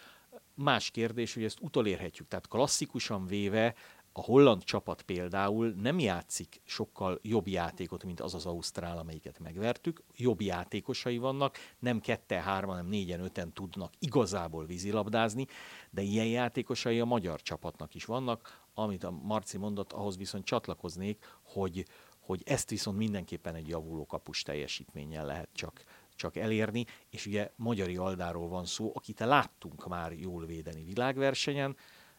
Más 0.53 0.91
kérdés, 0.91 1.33
hogy 1.33 1.43
ezt 1.43 1.59
utolérhetjük. 1.61 2.27
Tehát 2.27 2.47
klasszikusan 2.47 3.27
véve 3.27 3.75
a 4.17 4.21
holland 4.21 4.63
csapat 4.63 5.01
például 5.01 5.73
nem 5.81 5.99
játszik 5.99 6.61
sokkal 6.65 7.19
jobb 7.21 7.47
játékot, 7.47 8.03
mint 8.03 8.19
az 8.19 8.33
az 8.33 8.45
Ausztrál, 8.45 8.97
amelyiket 8.97 9.39
megvertük. 9.39 10.03
Jobb 10.15 10.41
játékosai 10.41 11.17
vannak, 11.17 11.57
nem 11.79 11.99
kette, 11.99 12.41
hárman, 12.41 12.75
hanem 12.75 12.89
négyen, 12.89 13.19
öten 13.19 13.53
tudnak 13.53 13.93
igazából 13.99 14.65
vízilabdázni, 14.65 15.45
de 15.89 16.01
ilyen 16.01 16.25
játékosai 16.25 16.99
a 16.99 17.05
magyar 17.05 17.41
csapatnak 17.41 17.95
is 17.95 18.05
vannak, 18.05 18.65
amit 18.73 19.03
a 19.03 19.11
Marci 19.11 19.57
mondott, 19.57 19.93
ahhoz 19.93 20.17
viszont 20.17 20.45
csatlakoznék, 20.45 21.25
hogy, 21.43 21.85
hogy 22.19 22.41
ezt 22.45 22.69
viszont 22.69 22.97
mindenképpen 22.97 23.55
egy 23.55 23.67
javuló 23.67 24.05
kapus 24.05 24.41
teljesítménnyel 24.41 25.25
lehet 25.25 25.49
csak, 25.53 25.83
csak 26.15 26.35
elérni, 26.35 26.85
és 27.09 27.25
ugye 27.25 27.51
Magyari 27.55 27.97
Aldáról 27.97 28.47
van 28.47 28.65
szó, 28.65 28.91
akit 28.95 29.19
láttunk 29.19 29.87
már 29.87 30.11
jól 30.11 30.45
védeni 30.45 30.83
világversenyen, 30.83 31.75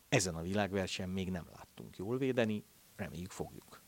ezen 0.09 0.35
a 0.35 0.43
világversenyen 0.43 1.11
még 1.11 1.31
nem 1.31 1.47
láttunk 1.57 1.97
jól 1.97 2.19
védeni, 2.19 2.65
reméljük 2.97 3.31
fogjuk. 3.31 3.81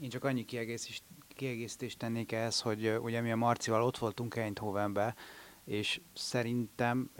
Én 0.00 0.08
csak 0.08 0.24
annyi 0.24 0.44
kiegészítést, 0.44 1.02
kiegészítést 1.28 1.98
tennék 1.98 2.32
ehhez, 2.32 2.60
hogy 2.60 2.98
ugye 3.00 3.20
mi 3.20 3.30
a 3.30 3.36
Marcival 3.36 3.82
ott 3.82 3.98
voltunk 3.98 4.36
Eindhovenbe, 4.36 5.14
és 5.64 6.00
szerintem, 6.14 7.10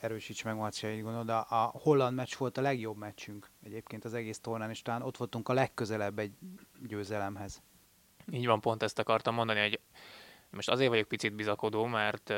erősíts 0.00 0.44
meg 0.44 0.56
Marcia, 0.56 0.94
így 0.94 1.02
gondolod, 1.02 1.26
de 1.26 1.34
a 1.34 1.72
holland 1.74 2.16
meccs 2.16 2.34
volt 2.36 2.58
a 2.58 2.60
legjobb 2.60 2.96
meccsünk 2.96 3.50
egyébként 3.62 4.04
az 4.04 4.14
egész 4.14 4.38
tornán, 4.38 4.70
és 4.70 4.82
talán 4.82 5.02
ott 5.02 5.16
voltunk 5.16 5.48
a 5.48 5.52
legközelebb 5.52 6.18
egy 6.18 6.32
győzelemhez. 6.86 7.62
Így 8.30 8.46
van, 8.46 8.60
pont 8.60 8.82
ezt 8.82 8.98
akartam 8.98 9.34
mondani, 9.34 9.60
hogy 9.60 9.80
most 10.52 10.68
azért 10.68 10.90
vagyok 10.90 11.08
picit 11.08 11.34
bizakodó, 11.34 11.84
mert, 11.84 12.28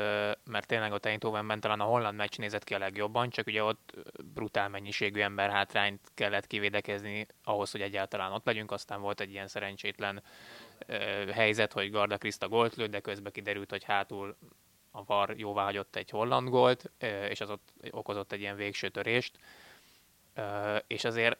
mert 0.43 0.67
tényleg 0.67 0.93
a 0.93 0.99
Eindhovenben 1.01 1.59
talán 1.59 1.79
a 1.79 1.83
holland 1.83 2.17
meccs 2.17 2.37
nézett 2.37 2.63
ki 2.63 2.73
a 2.73 2.77
legjobban, 2.77 3.29
csak 3.29 3.47
ugye 3.47 3.63
ott 3.63 3.93
brutál 4.33 4.69
mennyiségű 4.69 5.19
ember 5.19 5.49
hátrányt 5.49 6.11
kellett 6.13 6.47
kivédekezni 6.47 7.25
ahhoz, 7.43 7.71
hogy 7.71 7.81
egyáltalán 7.81 8.31
ott 8.31 8.45
legyünk. 8.45 8.71
Aztán 8.71 9.01
volt 9.01 9.19
egy 9.19 9.31
ilyen 9.31 9.47
szerencsétlen 9.47 10.23
helyzet, 11.33 11.73
hogy 11.73 11.91
Garda 11.91 12.17
Krista 12.17 12.47
gólt 12.47 12.75
lőtt, 12.75 12.91
de 12.91 12.99
közben 12.99 13.31
kiderült, 13.31 13.69
hogy 13.69 13.83
hátul 13.83 14.37
a 14.91 15.03
VAR 15.03 15.33
jóvá 15.37 15.63
hagyott 15.63 15.95
egy 15.95 16.09
holland 16.09 16.49
gólt, 16.49 16.91
és 17.29 17.41
az 17.41 17.49
ott 17.49 17.73
okozott 17.89 18.31
egy 18.31 18.39
ilyen 18.39 18.55
végső 18.55 18.89
törést. 18.89 19.37
És 20.87 21.03
azért 21.03 21.37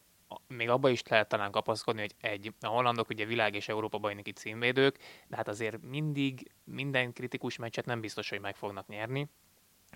még 0.48 0.70
abba 0.70 0.89
is 0.89 1.03
lehet 1.03 1.27
talán 1.27 1.51
kapaszkodni, 1.51 2.01
hogy 2.01 2.15
egy, 2.22 2.53
a 2.60 2.67
hollandok 2.67 3.10
ugye 3.10 3.25
világ 3.25 3.55
és 3.55 3.67
Európa 3.67 3.98
bajnoki 3.98 4.32
címvédők, 4.32 4.98
de 5.27 5.36
hát 5.36 5.48
azért 5.48 5.82
mindig 5.82 6.51
minden 6.63 7.13
kritikus 7.13 7.58
meccset 7.58 7.86
nem 7.86 8.01
biztos, 8.01 8.29
hogy 8.29 8.39
meg 8.39 8.55
fognak 8.55 8.88
nyerni. 8.88 9.27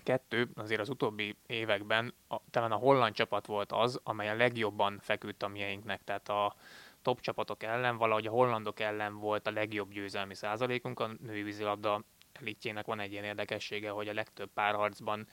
Kettő, 0.02 0.50
azért 0.54 0.80
az 0.80 0.88
utóbbi 0.88 1.36
években 1.46 2.14
a, 2.28 2.36
talán 2.50 2.72
a 2.72 2.76
holland 2.76 3.14
csapat 3.14 3.46
volt 3.46 3.72
az, 3.72 4.00
amely 4.02 4.28
a 4.28 4.34
legjobban 4.34 4.98
feküdt 5.00 5.42
a 5.42 5.48
mieinknek, 5.48 6.04
tehát 6.04 6.28
a 6.28 6.54
top 7.02 7.20
csapatok 7.20 7.62
ellen, 7.62 7.96
valahogy 7.96 8.26
a 8.26 8.30
hollandok 8.30 8.80
ellen 8.80 9.18
volt 9.18 9.46
a 9.46 9.50
legjobb 9.50 9.92
győzelmi 9.92 10.34
százalékunk, 10.34 11.00
a 11.00 11.10
női 11.20 11.42
vízilabda 11.42 12.04
elitjének 12.32 12.86
van 12.86 13.00
egy 13.00 13.12
ilyen 13.12 13.24
érdekessége, 13.24 13.90
hogy 13.90 14.08
a 14.08 14.12
legtöbb 14.12 14.50
párharcban 14.54 15.26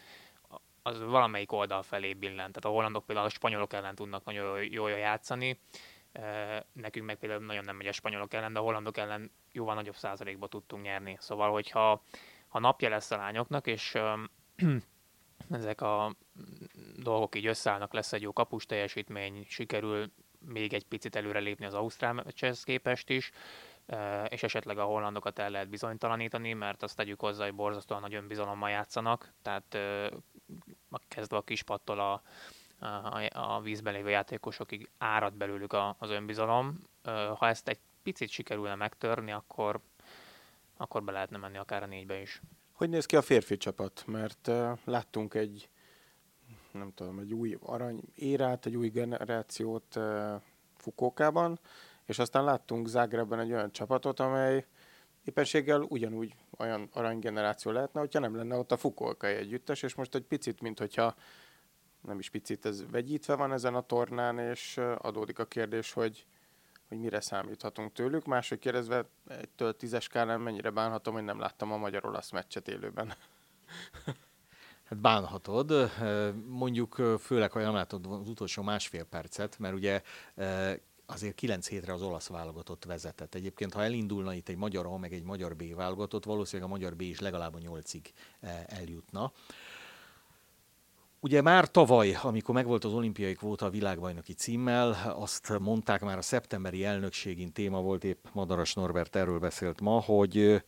az 0.87 0.99
valamelyik 0.99 1.51
oldal 1.51 1.83
felé 1.83 2.13
billent. 2.13 2.53
Tehát 2.53 2.65
a 2.65 2.69
hollandok 2.69 3.05
például 3.05 3.27
a 3.27 3.29
spanyolok 3.29 3.73
ellen 3.73 3.95
tudnak 3.95 4.25
nagyon 4.25 4.63
jól 4.63 4.89
játszani, 4.89 5.59
nekünk 6.73 7.05
meg 7.05 7.15
például 7.15 7.45
nagyon 7.45 7.63
nem 7.63 7.75
megy 7.75 7.87
a 7.87 7.91
spanyolok 7.91 8.33
ellen, 8.33 8.53
de 8.53 8.59
a 8.59 8.61
hollandok 8.61 8.97
ellen 8.97 9.31
jóval 9.51 9.75
nagyobb 9.75 9.95
százalékba 9.95 10.47
tudtunk 10.47 10.83
nyerni. 10.83 11.17
Szóval, 11.19 11.51
hogyha 11.51 12.03
ha 12.47 12.59
napja 12.59 12.89
lesz 12.89 13.11
a 13.11 13.17
lányoknak, 13.17 13.67
és 13.67 13.97
ezek 15.49 15.81
a 15.81 16.15
dolgok 16.95 17.35
így 17.35 17.45
összeállnak, 17.45 17.93
lesz 17.93 18.13
egy 18.13 18.21
jó 18.21 18.33
kapus 18.33 18.65
teljesítmény, 18.65 19.45
sikerül 19.49 20.11
még 20.39 20.73
egy 20.73 20.85
picit 20.85 21.15
előrelépni 21.15 21.65
az 21.65 21.73
Ausztrál 21.73 22.13
meccshez 22.13 22.63
képest 22.63 23.09
is, 23.09 23.31
és 24.27 24.43
esetleg 24.43 24.77
a 24.77 24.83
hollandokat 24.83 25.39
el 25.39 25.49
lehet 25.49 25.69
bizonytalanítani, 25.69 26.53
mert 26.53 26.83
azt 26.83 26.95
tegyük 26.95 27.19
hozzá, 27.19 27.43
hogy 27.43 27.55
borzasztóan 27.55 28.01
nagy 28.01 28.13
önbizalommal 28.13 28.69
játszanak, 28.69 29.33
tehát 29.41 29.77
kezdve 31.07 31.37
a 31.37 31.41
kispattól 31.41 31.99
a, 31.99 32.21
a, 32.79 33.29
a 33.31 33.61
vízben 33.61 33.93
lévő 33.93 34.09
játékosokig 34.09 34.89
árad 34.97 35.33
belőlük 35.33 35.73
a, 35.73 35.95
az 35.99 36.09
önbizalom. 36.09 36.79
Ha 37.35 37.47
ezt 37.47 37.67
egy 37.67 37.79
picit 38.03 38.29
sikerülne 38.29 38.75
megtörni, 38.75 39.31
akkor, 39.31 39.79
akkor 40.77 41.03
be 41.03 41.11
lehetne 41.11 41.37
menni 41.37 41.57
akár 41.57 41.83
a 41.83 41.85
négybe 41.85 42.21
is. 42.21 42.41
Hogy 42.71 42.89
néz 42.89 43.05
ki 43.05 43.15
a 43.15 43.21
férfi 43.21 43.57
csapat? 43.57 44.03
Mert 44.05 44.47
uh, 44.47 44.77
láttunk 44.83 45.33
egy, 45.33 45.69
nem 46.71 46.93
tudom, 46.93 47.19
egy 47.19 47.33
új 47.33 47.57
arany 47.61 48.01
érát, 48.15 48.65
egy 48.65 48.75
új 48.75 48.89
generációt 48.89 49.95
uh, 49.95 50.41
Fukókában, 50.75 51.59
és 52.05 52.19
aztán 52.19 52.43
láttunk 52.43 52.87
Zágrebben 52.87 53.39
egy 53.39 53.51
olyan 53.51 53.71
csapatot, 53.71 54.19
amely 54.19 54.65
éppenséggel 55.27 55.81
ugyanúgy 55.81 56.35
olyan 56.57 56.89
aranygeneráció 56.93 57.71
lehetne, 57.71 57.99
hogyha 57.99 58.19
nem 58.19 58.35
lenne 58.35 58.55
ott 58.55 58.71
a 58.71 58.77
Fukolkai 58.77 59.33
együttes, 59.33 59.83
és 59.83 59.95
most 59.95 60.15
egy 60.15 60.23
picit, 60.23 60.61
mint 60.61 60.79
hogyha 60.79 61.15
nem 62.01 62.19
is 62.19 62.29
picit, 62.29 62.65
ez 62.65 62.89
vegyítve 62.91 63.35
van 63.35 63.51
ezen 63.51 63.75
a 63.75 63.81
tornán, 63.81 64.39
és 64.39 64.77
adódik 64.97 65.39
a 65.39 65.45
kérdés, 65.45 65.93
hogy, 65.93 66.25
hogy 66.87 66.99
mire 66.99 67.21
számíthatunk 67.21 67.93
tőlük. 67.93 68.25
Máshogy 68.25 68.59
kérdezve, 68.59 69.05
egytől 69.27 69.75
tízes 69.75 70.03
skálán 70.03 70.41
mennyire 70.41 70.69
bánhatom, 70.69 71.13
hogy 71.13 71.23
nem 71.23 71.39
láttam 71.39 71.71
a 71.71 71.77
magyar-olasz 71.77 72.31
meccset 72.31 72.67
élőben. 72.67 73.13
Hát 74.83 74.99
bánhatod, 74.99 75.91
mondjuk 76.45 76.95
főleg, 77.19 77.51
ha 77.51 77.59
nem 77.59 77.73
látod 77.73 78.05
az 78.05 78.29
utolsó 78.29 78.63
másfél 78.63 79.03
percet, 79.03 79.59
mert 79.59 79.73
ugye 79.73 80.01
azért 81.07 81.35
9 81.35 81.67
hétre 81.67 81.93
az 81.93 82.01
olasz 82.01 82.27
válogatott 82.27 82.85
vezetett. 82.85 83.35
Egyébként, 83.35 83.73
ha 83.73 83.83
elindulna 83.83 84.33
itt 84.33 84.49
egy 84.49 84.57
magyar 84.57 84.85
A, 84.85 84.97
meg 84.97 85.13
egy 85.13 85.23
magyar 85.23 85.55
B 85.55 85.75
válogatott, 85.75 86.25
valószínűleg 86.25 86.71
a 86.71 86.73
magyar 86.73 86.95
B 86.95 87.01
is 87.01 87.19
legalább 87.19 87.53
a 87.53 87.57
8-ig 87.57 88.05
eljutna. 88.65 89.31
Ugye 91.19 91.41
már 91.41 91.71
tavaly, 91.71 92.17
amikor 92.23 92.53
megvolt 92.53 92.83
az 92.83 92.93
olimpiai 92.93 93.33
kvóta 93.33 93.65
a 93.65 93.69
világbajnoki 93.69 94.33
címmel, 94.33 95.13
azt 95.15 95.59
mondták 95.59 96.01
már 96.01 96.17
a 96.17 96.21
szeptemberi 96.21 96.85
elnökségén 96.85 97.51
téma 97.51 97.81
volt, 97.81 98.03
épp 98.03 98.25
Madaras 98.33 98.73
Norbert 98.73 99.15
erről 99.15 99.39
beszélt 99.39 99.81
ma, 99.81 99.99
hogy 99.99 100.63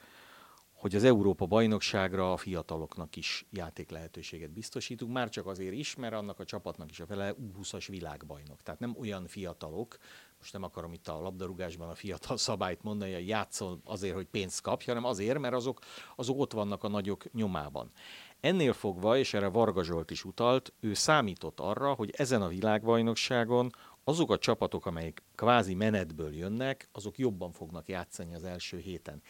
hogy 0.80 0.96
az 0.96 1.04
Európa 1.04 1.46
bajnokságra 1.46 2.32
a 2.32 2.38
fiataloknak 2.38 3.16
is 3.16 3.46
játék 3.52 3.90
lehetőséget 3.90 4.52
biztosítunk, 4.52 5.12
már 5.12 5.30
csak 5.30 5.48
azért 5.48 5.74
is, 5.74 5.96
mert 5.96 6.14
annak 6.14 6.40
a 6.40 6.46
csapatnak 6.46 6.90
is 6.92 7.00
a 7.00 7.06
fele 7.06 7.36
U20-as 7.42 7.86
világbajnok. 7.88 8.62
Tehát 8.62 8.80
nem 8.80 8.96
olyan 9.00 9.28
fiatalok, 9.28 9.98
most 10.40 10.54
nem 10.54 10.64
akarom 10.64 10.94
itt 10.94 11.08
a 11.08 11.22
labdarúgásban 11.22 11.90
a 11.90 11.96
fiatal 11.96 12.38
szabályt 12.38 12.84
mondani, 12.84 13.14
hogy 13.14 13.28
játszol 13.28 13.80
azért, 13.84 14.16
hogy 14.16 14.26
pénzt 14.26 14.62
kapj, 14.62 14.86
hanem 14.86 15.04
azért, 15.04 15.40
mert 15.40 15.54
azok, 15.54 15.80
azok 16.16 16.40
ott 16.40 16.54
vannak 16.54 16.84
a 16.84 16.88
nagyok 16.88 17.32
nyomában. 17.34 17.92
Ennél 18.40 18.74
fogva, 18.74 19.18
és 19.18 19.34
erre 19.34 19.48
Varga 19.48 19.84
Zsolt 19.84 20.12
is 20.12 20.24
utalt, 20.24 20.74
ő 20.80 20.94
számított 20.94 21.60
arra, 21.60 21.94
hogy 21.94 22.14
ezen 22.18 22.42
a 22.42 22.48
világbajnokságon 22.48 23.70
azok 24.04 24.32
a 24.32 24.38
csapatok, 24.38 24.86
amelyek 24.86 25.24
kvázi 25.36 25.74
menetből 25.74 26.36
jönnek, 26.36 26.90
azok 26.92 27.18
jobban 27.18 27.52
fognak 27.52 27.88
játszani 27.88 28.34
az 28.34 28.44
első 28.44 28.78
héten. 28.78 29.22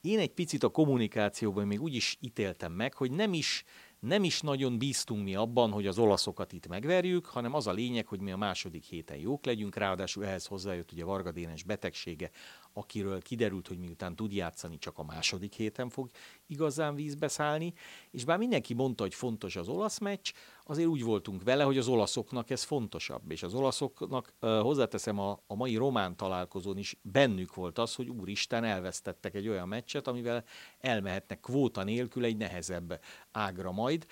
Én 0.00 0.18
egy 0.18 0.32
picit 0.32 0.62
a 0.62 0.68
kommunikációban 0.68 1.66
még 1.66 1.82
úgy 1.82 1.94
is 1.94 2.16
ítéltem 2.20 2.72
meg, 2.72 2.94
hogy 2.94 3.10
nem 3.10 3.32
is, 3.32 3.64
nem 4.00 4.24
is 4.24 4.40
nagyon 4.40 4.78
bíztunk 4.78 5.24
mi 5.24 5.34
abban, 5.34 5.70
hogy 5.70 5.86
az 5.86 5.98
olaszokat 5.98 6.52
itt 6.52 6.66
megverjük, 6.66 7.26
hanem 7.26 7.54
az 7.54 7.66
a 7.66 7.72
lényeg, 7.72 8.06
hogy 8.06 8.20
mi 8.20 8.32
a 8.32 8.36
második 8.36 8.84
héten 8.84 9.16
jók 9.16 9.44
legyünk, 9.44 9.76
ráadásul 9.76 10.24
ehhez 10.24 10.46
hozzájött 10.46 10.92
ugye 10.92 11.04
Varga 11.04 11.32
Dénes 11.32 11.62
betegsége, 11.62 12.30
akiről 12.72 13.22
kiderült, 13.22 13.68
hogy 13.68 13.78
miután 13.78 14.16
tud 14.16 14.32
játszani, 14.32 14.78
csak 14.78 14.98
a 14.98 15.04
második 15.04 15.54
héten 15.54 15.88
fog 15.88 16.10
igazán 16.46 16.94
vízbe 16.94 17.28
szállni, 17.28 17.72
és 18.10 18.24
bár 18.24 18.38
mindenki 18.38 18.74
mondta, 18.74 19.02
hogy 19.02 19.14
fontos 19.14 19.56
az 19.56 19.68
olasz 19.68 19.98
meccs, 19.98 20.32
azért 20.70 20.88
úgy 20.88 21.02
voltunk 21.02 21.42
vele, 21.42 21.64
hogy 21.64 21.78
az 21.78 21.88
olaszoknak 21.88 22.50
ez 22.50 22.62
fontosabb, 22.62 23.30
és 23.30 23.42
az 23.42 23.54
olaszoknak 23.54 24.34
hozzáteszem 24.40 25.18
a, 25.18 25.42
a 25.46 25.54
mai 25.54 25.76
román 25.76 26.16
találkozón 26.16 26.76
is 26.76 26.96
bennük 27.02 27.54
volt 27.54 27.78
az, 27.78 27.94
hogy 27.94 28.08
úristen 28.08 28.64
elvesztettek 28.64 29.34
egy 29.34 29.48
olyan 29.48 29.68
meccset, 29.68 30.06
amivel 30.06 30.44
elmehetnek 30.78 31.40
kvóta 31.40 31.82
nélkül 31.82 32.24
egy 32.24 32.36
nehezebb 32.36 33.00
ágra 33.30 33.72
majd. 33.72 34.06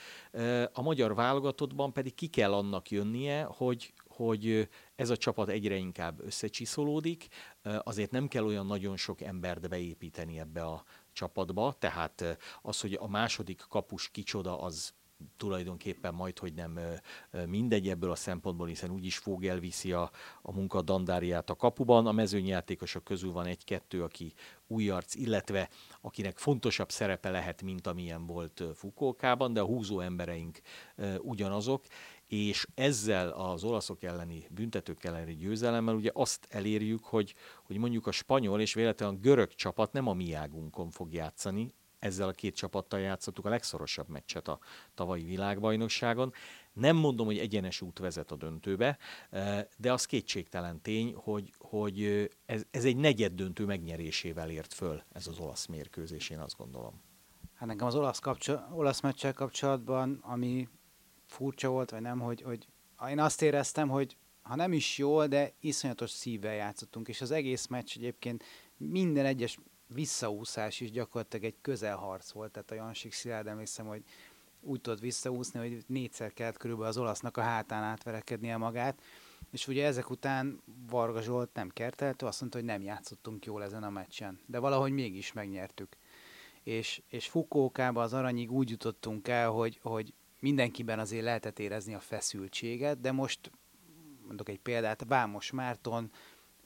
A 0.72 0.82
magyar 0.82 1.14
válogatottban 1.14 1.92
pedig 1.92 2.14
ki 2.14 2.26
kell 2.26 2.54
annak 2.54 2.90
jönnie, 2.90 3.42
hogy, 3.42 3.92
hogy 4.08 4.68
ez 4.96 5.10
a 5.10 5.16
csapat 5.16 5.48
egyre 5.48 5.76
inkább 5.76 6.20
összecsiszolódik, 6.24 7.26
azért 7.62 8.10
nem 8.10 8.28
kell 8.28 8.44
olyan 8.44 8.66
nagyon 8.66 8.96
sok 8.96 9.20
embert 9.20 9.68
beépíteni 9.68 10.38
ebbe 10.38 10.62
a 10.62 10.84
csapatba, 11.12 11.74
tehát 11.78 12.38
az, 12.62 12.80
hogy 12.80 12.98
a 13.00 13.08
második 13.08 13.64
kapus 13.68 14.10
kicsoda, 14.10 14.60
az 14.60 14.94
tulajdonképpen 15.36 16.14
majd, 16.14 16.38
hogy 16.38 16.54
nem 16.54 16.78
mindegy 17.46 17.88
ebből 17.88 18.10
a 18.10 18.14
szempontból, 18.14 18.66
hiszen 18.66 18.90
úgyis 18.90 19.18
fog 19.18 19.44
elviszi 19.44 19.92
a, 19.92 20.10
a 20.42 20.52
munka 20.52 20.82
dandáriát 20.82 21.50
a 21.50 21.54
kapuban. 21.54 22.06
A 22.06 22.12
mezőnyjátékosok 22.12 23.04
közül 23.04 23.32
van 23.32 23.46
egy-kettő, 23.46 24.02
aki 24.02 24.32
új 24.66 24.90
arc, 24.90 25.14
illetve 25.14 25.68
akinek 26.00 26.38
fontosabb 26.38 26.90
szerepe 26.90 27.30
lehet, 27.30 27.62
mint 27.62 27.86
amilyen 27.86 28.26
volt 28.26 28.62
Fukókában, 28.74 29.52
de 29.52 29.60
a 29.60 29.66
húzó 29.66 30.00
embereink 30.00 30.60
ugyanazok, 31.18 31.84
és 32.26 32.66
ezzel 32.74 33.28
az 33.28 33.64
olaszok 33.64 34.02
elleni, 34.02 34.46
büntetők 34.50 35.04
elleni 35.04 35.34
győzelemmel 35.34 35.94
ugye 35.94 36.10
azt 36.12 36.46
elérjük, 36.50 37.04
hogy, 37.04 37.34
hogy 37.64 37.76
mondjuk 37.76 38.06
a 38.06 38.12
spanyol 38.12 38.60
és 38.60 38.74
véletlenül 38.74 39.14
a 39.14 39.18
görög 39.18 39.54
csapat 39.54 39.92
nem 39.92 40.06
a 40.06 40.12
mi 40.12 40.32
águnkon 40.32 40.90
fog 40.90 41.12
játszani, 41.12 41.74
ezzel 41.98 42.28
a 42.28 42.32
két 42.32 42.56
csapattal 42.56 43.00
játszottuk 43.00 43.44
a 43.44 43.48
legszorosabb 43.48 44.08
meccset 44.08 44.48
a 44.48 44.58
tavalyi 44.94 45.24
világbajnokságon. 45.24 46.32
Nem 46.72 46.96
mondom, 46.96 47.26
hogy 47.26 47.38
egyenes 47.38 47.80
út 47.80 47.98
vezet 47.98 48.30
a 48.30 48.36
döntőbe, 48.36 48.98
eh, 49.30 49.64
de 49.76 49.92
az 49.92 50.04
kétségtelen 50.04 50.80
tény, 50.80 51.14
hogy, 51.14 51.52
hogy 51.58 52.28
ez, 52.46 52.64
ez 52.70 52.84
egy 52.84 52.96
negyed 52.96 53.32
döntő 53.32 53.64
megnyerésével 53.64 54.50
ért 54.50 54.74
föl 54.74 55.02
ez 55.12 55.26
az 55.26 55.38
olasz 55.38 55.66
mérkőzés, 55.66 56.30
én 56.30 56.38
azt 56.38 56.56
gondolom. 56.56 57.02
Hát 57.54 57.68
nekem 57.68 57.86
az 57.86 57.94
olasz, 57.94 58.18
kapcsol- 58.18 58.64
olasz 58.72 59.00
meccsel 59.00 59.32
kapcsolatban, 59.32 60.18
ami 60.22 60.68
furcsa 61.26 61.68
volt, 61.68 61.90
vagy 61.90 62.00
nem, 62.00 62.20
hogy, 62.20 62.42
hogy 62.42 62.68
én 63.08 63.18
azt 63.18 63.42
éreztem, 63.42 63.88
hogy 63.88 64.16
ha 64.42 64.56
nem 64.56 64.72
is 64.72 64.98
jól, 64.98 65.26
de 65.26 65.52
iszonyatos 65.60 66.10
szívvel 66.10 66.54
játszottunk, 66.54 67.08
és 67.08 67.20
az 67.20 67.30
egész 67.30 67.66
meccs 67.66 67.96
egyébként 67.96 68.44
minden 68.76 69.24
egyes 69.24 69.58
visszaúszás 69.88 70.80
is 70.80 70.90
gyakorlatilag 70.90 71.44
egy 71.44 71.56
közelharc 71.60 72.30
volt, 72.30 72.52
tehát 72.52 72.70
a 72.70 72.74
Jansik 72.74 73.12
Szilárd 73.12 73.46
emlékszem, 73.46 73.86
hogy 73.86 74.02
úgy 74.60 74.80
tudott 74.80 75.00
visszaúszni, 75.00 75.58
hogy 75.58 75.84
négyszer 75.86 76.32
kellett 76.32 76.56
körülbelül 76.56 76.90
az 76.90 76.98
olasznak 76.98 77.36
a 77.36 77.42
hátán 77.42 77.82
átverekednie 77.82 78.56
magát, 78.56 79.02
és 79.50 79.68
ugye 79.68 79.86
ezek 79.86 80.10
után 80.10 80.62
Varga 80.90 81.22
Zsolt 81.22 81.54
nem 81.54 81.68
kertelt, 81.68 82.22
azt 82.22 82.40
mondta, 82.40 82.58
hogy 82.58 82.66
nem 82.66 82.82
játszottunk 82.82 83.44
jól 83.44 83.62
ezen 83.62 83.82
a 83.82 83.90
meccsen, 83.90 84.40
de 84.46 84.58
valahogy 84.58 84.92
mégis 84.92 85.32
megnyertük. 85.32 85.96
És, 86.62 87.02
és 87.08 87.28
Fukókába 87.28 88.02
az 88.02 88.12
aranyig 88.12 88.52
úgy 88.52 88.70
jutottunk 88.70 89.28
el, 89.28 89.50
hogy, 89.50 89.78
hogy 89.82 90.14
mindenkiben 90.40 90.98
azért 90.98 91.24
lehetett 91.24 91.58
érezni 91.58 91.94
a 91.94 92.00
feszültséget, 92.00 93.00
de 93.00 93.12
most 93.12 93.50
mondok 94.26 94.48
egy 94.48 94.60
példát, 94.60 95.04
Vámos 95.08 95.50
Márton 95.50 96.10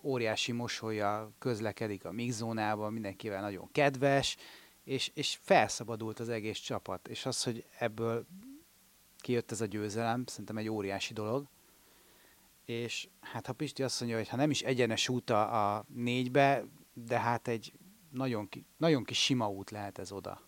óriási 0.03 0.53
mosolya 0.53 1.33
közlekedik 1.39 2.05
a 2.05 2.13
mixzónában, 2.13 2.93
mindenkivel 2.93 3.41
nagyon 3.41 3.69
kedves, 3.73 4.37
és, 4.85 5.11
és 5.15 5.39
felszabadult 5.43 6.21
az 6.21 6.29
egész 6.29 6.59
csapat. 6.59 7.09
És 7.09 7.27
az, 7.27 7.43
hogy 7.43 7.65
ebből 7.79 8.27
kijött 9.19 9.51
ez 9.51 9.61
a 9.61 9.67
győzelem, 9.67 10.27
szerintem 10.27 10.57
egy 10.57 10.69
óriási 10.69 11.13
dolog. 11.13 11.47
És 12.65 13.09
hát 13.21 13.47
ha 13.47 13.53
Pisti 13.53 13.83
azt 13.83 14.01
mondja, 14.01 14.19
hogy 14.19 14.29
ha 14.29 14.37
nem 14.37 14.51
is 14.51 14.63
egyenes 14.63 15.09
út 15.09 15.31
a, 15.31 15.77
a 15.77 15.85
négybe, 15.89 16.65
de 16.95 17.19
hát 17.19 17.49
egy 17.49 17.73
nagyon, 18.11 18.49
ki, 18.49 18.67
nagyon 18.77 19.05
kis 19.05 19.23
sima 19.23 19.49
út 19.49 19.71
lehet 19.71 19.99
ez 19.99 20.13
oda. 20.13 20.41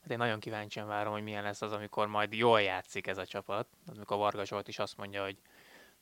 Hát 0.00 0.10
én 0.10 0.16
nagyon 0.16 0.40
kíváncsian 0.40 0.86
várom, 0.86 1.12
hogy 1.12 1.22
milyen 1.22 1.42
lesz 1.42 1.62
az, 1.62 1.72
amikor 1.72 2.06
majd 2.06 2.32
jól 2.32 2.60
játszik 2.60 3.06
ez 3.06 3.18
a 3.18 3.26
csapat. 3.26 3.66
Amikor 3.86 4.16
Varga 4.16 4.44
Zsolt 4.44 4.68
is 4.68 4.78
azt 4.78 4.96
mondja, 4.96 5.24
hogy 5.24 5.38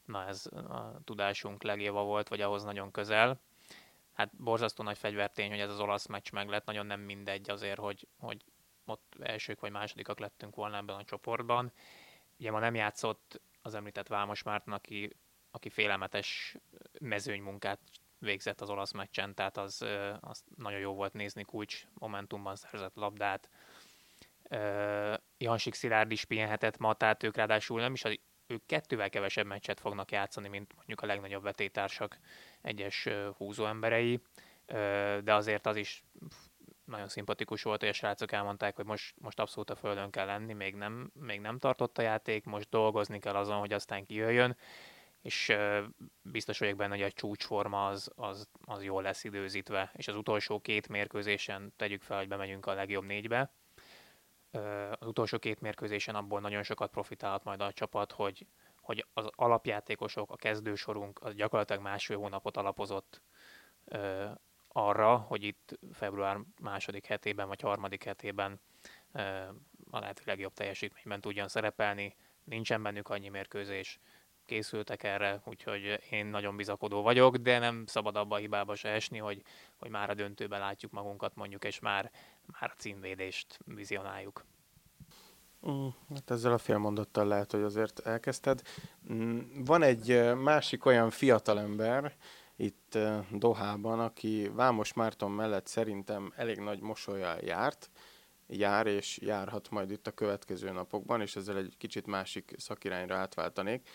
na 0.08 0.26
ez 0.26 0.46
a 0.46 1.00
tudásunk 1.04 1.62
legjava 1.62 2.02
volt, 2.02 2.28
vagy 2.28 2.40
ahhoz 2.40 2.64
nagyon 2.64 2.90
közel. 2.90 3.40
Hát 4.12 4.36
borzasztó 4.36 4.84
nagy 4.84 4.98
fegyvertény, 4.98 5.50
hogy 5.50 5.60
ez 5.60 5.70
az 5.70 5.80
olasz 5.80 6.06
meccs 6.06 6.30
meg 6.32 6.48
lett, 6.48 6.64
nagyon 6.64 6.86
nem 6.86 7.00
mindegy 7.00 7.50
azért, 7.50 7.78
hogy, 7.78 8.08
hogy 8.18 8.44
ott 8.84 9.14
elsők 9.20 9.60
vagy 9.60 9.70
másodikak 9.70 10.18
lettünk 10.18 10.54
volna 10.54 10.76
ebben 10.76 10.96
a 10.96 11.04
csoportban. 11.04 11.72
Ugye 12.38 12.50
ma 12.50 12.58
nem 12.58 12.74
játszott 12.74 13.40
az 13.62 13.74
említett 13.74 14.08
Vámos 14.08 14.42
Márton, 14.42 14.74
aki, 14.74 15.16
aki 15.50 15.68
félelmetes 15.68 16.56
mezőnymunkát 17.00 17.80
végzett 18.18 18.60
az 18.60 18.70
olasz 18.70 18.92
meccsen, 18.92 19.34
tehát 19.34 19.56
az, 19.56 19.84
az 20.20 20.44
nagyon 20.56 20.80
jó 20.80 20.94
volt 20.94 21.12
nézni, 21.12 21.42
kulcs 21.42 21.86
momentumban 21.94 22.56
szerzett 22.56 22.94
labdát. 22.94 23.50
Jansik 25.38 25.74
Szilárd 25.74 26.10
is 26.10 26.24
pihenhetett 26.24 26.78
ma, 26.78 26.94
tehát 26.94 27.22
ők 27.22 27.36
ráadásul 27.36 27.80
nem 27.80 27.92
is 27.92 28.04
az 28.04 28.18
ők 28.48 28.66
kettővel 28.66 29.10
kevesebb 29.10 29.46
meccset 29.46 29.80
fognak 29.80 30.10
játszani, 30.10 30.48
mint 30.48 30.74
mondjuk 30.76 31.00
a 31.00 31.06
legnagyobb 31.06 31.42
vetétársak 31.42 32.18
egyes 32.62 33.08
húzó 33.36 33.66
emberei, 33.66 34.20
de 35.22 35.34
azért 35.34 35.66
az 35.66 35.76
is 35.76 36.04
nagyon 36.84 37.08
szimpatikus 37.08 37.62
volt, 37.62 37.80
hogy 37.80 37.88
a 37.88 37.92
srácok 37.92 38.32
elmondták, 38.32 38.76
hogy 38.76 38.84
most, 38.84 39.14
most 39.20 39.40
abszolút 39.40 39.70
a 39.70 39.76
földön 39.76 40.10
kell 40.10 40.26
lenni, 40.26 40.52
még 40.52 40.74
nem, 40.74 41.10
még 41.14 41.40
nem 41.40 41.58
tartott 41.58 41.98
a 41.98 42.02
játék, 42.02 42.44
most 42.44 42.68
dolgozni 42.70 43.18
kell 43.18 43.34
azon, 43.34 43.58
hogy 43.58 43.72
aztán 43.72 44.06
kijöjjön, 44.06 44.56
és 45.22 45.52
biztos 46.22 46.58
vagyok 46.58 46.76
benne, 46.76 46.94
hogy 46.94 47.04
a 47.04 47.12
csúcsforma 47.12 47.86
az, 47.86 48.10
az, 48.14 48.48
az 48.64 48.84
jól 48.84 49.02
lesz 49.02 49.24
időzítve, 49.24 49.90
és 49.94 50.08
az 50.08 50.14
utolsó 50.14 50.60
két 50.60 50.88
mérkőzésen 50.88 51.72
tegyük 51.76 52.02
fel, 52.02 52.18
hogy 52.18 52.28
bemegyünk 52.28 52.66
a 52.66 52.74
legjobb 52.74 53.04
négybe, 53.04 53.52
az 54.50 55.06
utolsó 55.06 55.38
két 55.38 55.60
mérkőzésen 55.60 56.14
abból 56.14 56.40
nagyon 56.40 56.62
sokat 56.62 56.90
profitálhat 56.90 57.44
majd 57.44 57.60
a 57.60 57.72
csapat, 57.72 58.12
hogy, 58.12 58.46
hogy 58.80 59.06
az 59.12 59.28
alapjátékosok, 59.30 60.30
a 60.30 60.36
kezdősorunk 60.36 61.18
az 61.22 61.34
gyakorlatilag 61.34 61.82
másfél 61.82 62.16
hónapot 62.16 62.56
alapozott 62.56 63.22
ö, 63.84 64.26
arra, 64.68 65.16
hogy 65.16 65.42
itt 65.42 65.78
február 65.92 66.38
második 66.60 67.06
hetében 67.06 67.48
vagy 67.48 67.60
harmadik 67.60 68.04
hetében 68.04 68.60
ö, 69.12 69.20
a 69.90 69.98
lehető 69.98 70.22
legjobb 70.26 70.52
teljesítményben 70.52 71.20
tudjon 71.20 71.48
szerepelni. 71.48 72.16
Nincsen 72.44 72.82
bennük 72.82 73.08
annyi 73.08 73.28
mérkőzés, 73.28 73.98
készültek 74.48 75.02
erre, 75.02 75.40
úgyhogy 75.44 76.00
én 76.10 76.26
nagyon 76.26 76.56
bizakodó 76.56 77.02
vagyok, 77.02 77.36
de 77.36 77.58
nem 77.58 77.86
szabad 77.86 78.16
abba 78.16 78.34
a 78.34 78.38
hibába 78.38 78.74
se 78.74 78.88
esni, 78.88 79.18
hogy, 79.18 79.42
hogy 79.76 79.90
már 79.90 80.10
a 80.10 80.14
döntőben 80.14 80.60
látjuk 80.60 80.92
magunkat 80.92 81.34
mondjuk, 81.34 81.64
és 81.64 81.78
már, 81.78 82.10
már 82.52 82.70
a 82.70 82.78
címvédést 82.78 83.58
vizionáljuk. 83.64 84.44
Mm, 85.68 85.88
hát 86.14 86.30
ezzel 86.30 86.52
a 86.52 86.58
félmondattal 86.58 87.26
lehet, 87.26 87.50
hogy 87.50 87.62
azért 87.62 87.98
elkezdted. 87.98 88.62
Mm, 89.12 89.38
van 89.64 89.82
egy 89.82 90.34
másik 90.34 90.84
olyan 90.84 91.10
fiatalember 91.10 92.16
itt 92.56 92.98
Dohában, 93.30 94.00
aki 94.00 94.48
Vámos 94.48 94.92
Márton 94.92 95.30
mellett 95.30 95.66
szerintem 95.66 96.32
elég 96.36 96.58
nagy 96.58 96.80
mosolyal 96.80 97.38
járt, 97.38 97.90
jár 98.46 98.86
és 98.86 99.18
járhat 99.18 99.70
majd 99.70 99.90
itt 99.90 100.06
a 100.06 100.10
következő 100.12 100.70
napokban, 100.70 101.20
és 101.20 101.36
ezzel 101.36 101.56
egy 101.56 101.74
kicsit 101.78 102.06
másik 102.06 102.54
szakirányra 102.56 103.16
átváltanék. 103.16 103.88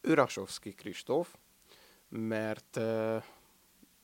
Ő 0.00 0.14
Rasovski 0.14 0.72
Kristóf, 0.72 1.34
mert 2.08 2.80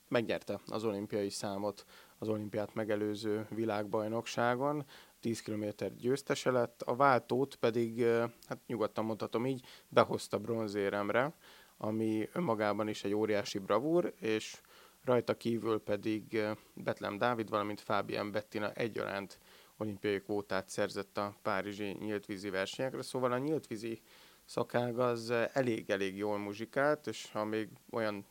megnyerte 0.08 0.61
az 0.66 0.84
olimpiai 0.84 1.30
számot 1.30 1.84
az 2.18 2.28
olimpiát 2.28 2.74
megelőző 2.74 3.46
világbajnokságon, 3.50 4.85
10 5.20 5.42
km 5.42 5.64
győztese 5.98 6.50
lett, 6.50 6.83
a 6.83 6.96
váltót 6.96 7.54
pedig, 7.54 8.04
hát 8.46 8.59
nyugodtan 8.66 9.04
mondhatom 9.04 9.46
így, 9.46 9.64
behozta 9.88 10.38
bronzéremre, 10.38 11.35
ami 11.76 12.28
önmagában 12.33 12.88
is 12.88 13.04
egy 13.04 13.14
óriási 13.14 13.59
bravúr, 13.59 14.14
és 14.20 14.61
rajta 15.04 15.37
kívül 15.37 15.81
pedig 15.81 16.40
Betlem 16.74 17.18
Dávid, 17.18 17.48
valamint 17.48 17.81
Fábián 17.81 18.31
Bettina 18.31 18.72
egyaránt 18.72 19.38
olimpiai 19.76 20.20
kvótát 20.20 20.68
szerzett 20.68 21.18
a 21.18 21.35
párizsi 21.42 21.96
nyíltvízi 22.00 22.50
versenyekre, 22.50 23.02
szóval 23.02 23.33
a 23.33 23.38
nyíltvízi 23.38 24.00
szakág 24.44 24.98
az 24.98 25.31
elég-elég 25.52 26.16
jól 26.16 26.38
muzsikált, 26.38 27.07
és 27.07 27.31
ha 27.33 27.44
még 27.44 27.68
olyan 27.90 28.24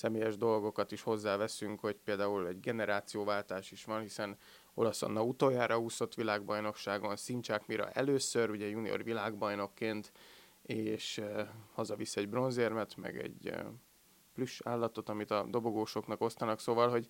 személyes 0.00 0.36
dolgokat 0.36 0.92
is 0.92 1.02
hozzáveszünk, 1.02 1.80
hogy 1.80 1.96
például 2.04 2.46
egy 2.46 2.60
generációváltás 2.60 3.70
is 3.70 3.84
van, 3.84 4.00
hiszen 4.00 4.36
Olasz 4.74 5.02
Anna 5.02 5.22
utoljára 5.22 5.78
úszott 5.78 6.14
világbajnokságon, 6.14 7.16
Szincsák 7.16 7.66
Mira 7.66 7.90
először, 7.90 8.50
ugye 8.50 8.68
junior 8.68 9.04
világbajnokként, 9.04 10.12
és 10.62 11.18
uh, 11.18 11.40
hazavisz 11.74 12.16
egy 12.16 12.28
bronzérmet, 12.28 12.96
meg 12.96 13.18
egy 13.18 13.48
uh, 13.48 13.66
plüss 14.34 14.60
állatot, 14.64 15.08
amit 15.08 15.30
a 15.30 15.46
dobogósoknak 15.50 16.20
osztanak, 16.20 16.60
szóval, 16.60 16.88
hogy, 16.88 17.06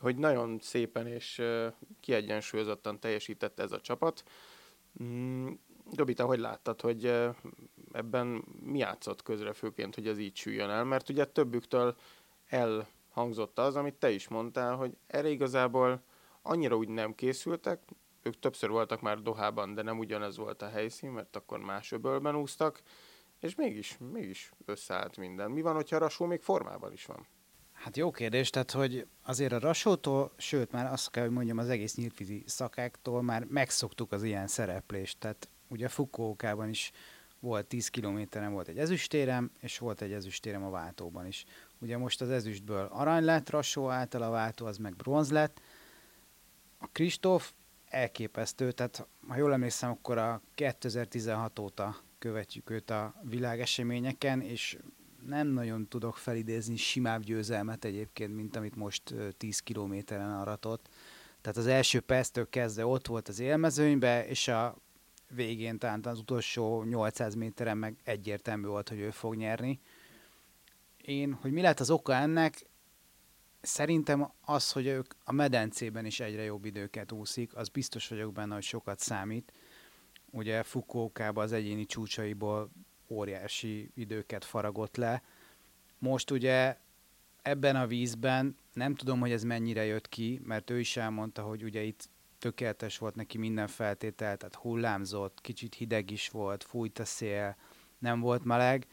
hogy 0.00 0.16
nagyon 0.16 0.58
szépen 0.60 1.06
és 1.06 1.38
uh, 1.38 1.72
kiegyensúlyozottan 2.00 3.00
teljesített 3.00 3.60
ez 3.60 3.72
a 3.72 3.80
csapat. 3.80 4.22
Mm, 5.02 5.50
Dobi, 5.92 6.14
te 6.14 6.22
hogy 6.22 6.38
láttad, 6.38 6.80
hogy 6.80 7.06
uh, 7.06 7.34
ebben 7.92 8.44
mi 8.62 8.78
játszott 8.78 9.22
közre 9.22 9.52
főként, 9.52 9.94
hogy 9.94 10.06
ez 10.08 10.18
így 10.18 10.36
süljön 10.36 10.70
el? 10.70 10.84
Mert 10.84 11.08
ugye 11.08 11.24
többüktől 11.24 11.96
elhangzott 12.50 13.58
az, 13.58 13.76
amit 13.76 13.94
te 13.94 14.10
is 14.10 14.28
mondtál, 14.28 14.76
hogy 14.76 14.96
erre 15.06 15.28
igazából 15.28 16.02
annyira 16.42 16.76
úgy 16.76 16.88
nem 16.88 17.14
készültek, 17.14 17.82
ők 18.22 18.38
többször 18.38 18.70
voltak 18.70 19.00
már 19.00 19.22
Dohában, 19.22 19.74
de 19.74 19.82
nem 19.82 19.98
ugyanez 19.98 20.36
volt 20.36 20.62
a 20.62 20.68
helyszín, 20.68 21.10
mert 21.10 21.36
akkor 21.36 21.58
más 21.58 21.92
öbölben 21.92 22.36
úsztak, 22.36 22.82
és 23.40 23.54
mégis, 23.54 23.98
mégis 24.12 24.52
összeállt 24.64 25.16
minden. 25.16 25.50
Mi 25.50 25.60
van, 25.60 25.74
hogyha 25.74 25.98
Rasó 25.98 26.24
még 26.26 26.42
formában 26.42 26.92
is 26.92 27.06
van? 27.06 27.26
Hát 27.72 27.96
jó 27.96 28.10
kérdés, 28.10 28.50
tehát 28.50 28.70
hogy 28.70 29.06
azért 29.22 29.52
a 29.52 29.58
Rasótól, 29.58 30.32
sőt 30.36 30.72
már 30.72 30.92
azt 30.92 31.10
kell, 31.10 31.22
hogy 31.22 31.32
mondjam, 31.32 31.58
az 31.58 31.68
egész 31.68 31.94
nyíltvízi 31.94 32.42
szakáktól 32.46 33.22
már 33.22 33.44
megszoktuk 33.44 34.12
az 34.12 34.22
ilyen 34.22 34.46
szereplést. 34.46 35.18
Tehát 35.18 35.48
ugye 35.68 35.88
Fukuokában 35.88 36.68
is 36.68 36.92
volt 37.38 37.66
10 37.66 37.88
kilométeren 37.88 38.52
volt 38.52 38.68
egy 38.68 38.78
ezüstérem, 38.78 39.50
és 39.60 39.78
volt 39.78 40.00
egy 40.00 40.12
ezüstérem 40.12 40.64
a 40.64 40.70
váltóban 40.70 41.26
is. 41.26 41.44
Ugye 41.80 41.96
most 41.96 42.20
az 42.20 42.30
ezüstből 42.30 42.88
arany 42.92 43.24
lett 43.24 43.50
Rasó 43.50 43.88
által, 43.88 44.22
a 44.22 44.30
váltó 44.30 44.66
az 44.66 44.76
meg 44.76 44.96
bronz 44.96 45.30
lett. 45.30 45.60
A 46.78 46.86
Kristóf 46.92 47.52
elképesztő, 47.88 48.72
tehát 48.72 49.06
ha 49.28 49.36
jól 49.36 49.52
emlékszem, 49.52 49.90
akkor 49.90 50.18
a 50.18 50.40
2016 50.54 51.58
óta 51.58 51.96
követjük 52.18 52.70
őt 52.70 52.90
a 52.90 53.14
világeseményeken, 53.22 54.40
és 54.40 54.78
nem 55.26 55.48
nagyon 55.48 55.88
tudok 55.88 56.16
felidézni 56.16 56.76
simább 56.76 57.22
győzelmet 57.22 57.84
egyébként, 57.84 58.34
mint 58.34 58.56
amit 58.56 58.76
most 58.76 59.14
10 59.36 59.58
kilométeren 59.58 60.30
aratott. 60.30 60.88
Tehát 61.40 61.58
az 61.58 61.66
első 61.66 62.00
perctől 62.00 62.48
kezdve 62.48 62.86
ott 62.86 63.06
volt 63.06 63.28
az 63.28 63.38
élmezőnybe, 63.38 64.26
és 64.26 64.48
a 64.48 64.76
végén, 65.28 65.78
talán 65.78 66.00
az 66.04 66.18
utolsó 66.18 66.82
800 66.82 67.34
méteren 67.34 67.78
meg 67.78 67.96
egyértelmű 68.04 68.66
volt, 68.66 68.88
hogy 68.88 68.98
ő 68.98 69.10
fog 69.10 69.34
nyerni. 69.34 69.80
Én, 71.10 71.32
hogy 71.32 71.52
mi 71.52 71.60
lehet 71.60 71.80
az 71.80 71.90
oka 71.90 72.14
ennek, 72.14 72.66
szerintem 73.60 74.32
az, 74.40 74.72
hogy 74.72 74.86
ők 74.86 75.14
a 75.24 75.32
medencében 75.32 76.04
is 76.04 76.20
egyre 76.20 76.42
jobb 76.42 76.64
időket 76.64 77.12
úszik, 77.12 77.56
az 77.56 77.68
biztos 77.68 78.08
vagyok 78.08 78.32
benne, 78.32 78.54
hogy 78.54 78.62
sokat 78.62 78.98
számít. 78.98 79.52
Ugye 80.30 80.62
Fukuokában 80.62 81.44
az 81.44 81.52
egyéni 81.52 81.86
csúcsaiból 81.86 82.70
óriási 83.08 83.90
időket 83.94 84.44
faragott 84.44 84.96
le. 84.96 85.22
Most 85.98 86.30
ugye 86.30 86.76
ebben 87.42 87.76
a 87.76 87.86
vízben 87.86 88.56
nem 88.72 88.94
tudom, 88.94 89.20
hogy 89.20 89.32
ez 89.32 89.42
mennyire 89.42 89.84
jött 89.84 90.08
ki, 90.08 90.40
mert 90.44 90.70
ő 90.70 90.78
is 90.78 90.96
elmondta, 90.96 91.42
hogy 91.42 91.62
ugye 91.62 91.82
itt 91.82 92.08
tökéletes 92.38 92.98
volt 92.98 93.14
neki 93.14 93.38
minden 93.38 93.66
feltétel, 93.66 94.36
tehát 94.36 94.54
hullámzott, 94.54 95.40
kicsit 95.40 95.74
hideg 95.74 96.10
is 96.10 96.28
volt, 96.28 96.64
fújt 96.64 96.98
a 96.98 97.04
szél, 97.04 97.56
nem 97.98 98.20
volt 98.20 98.44
meleg, 98.44 98.86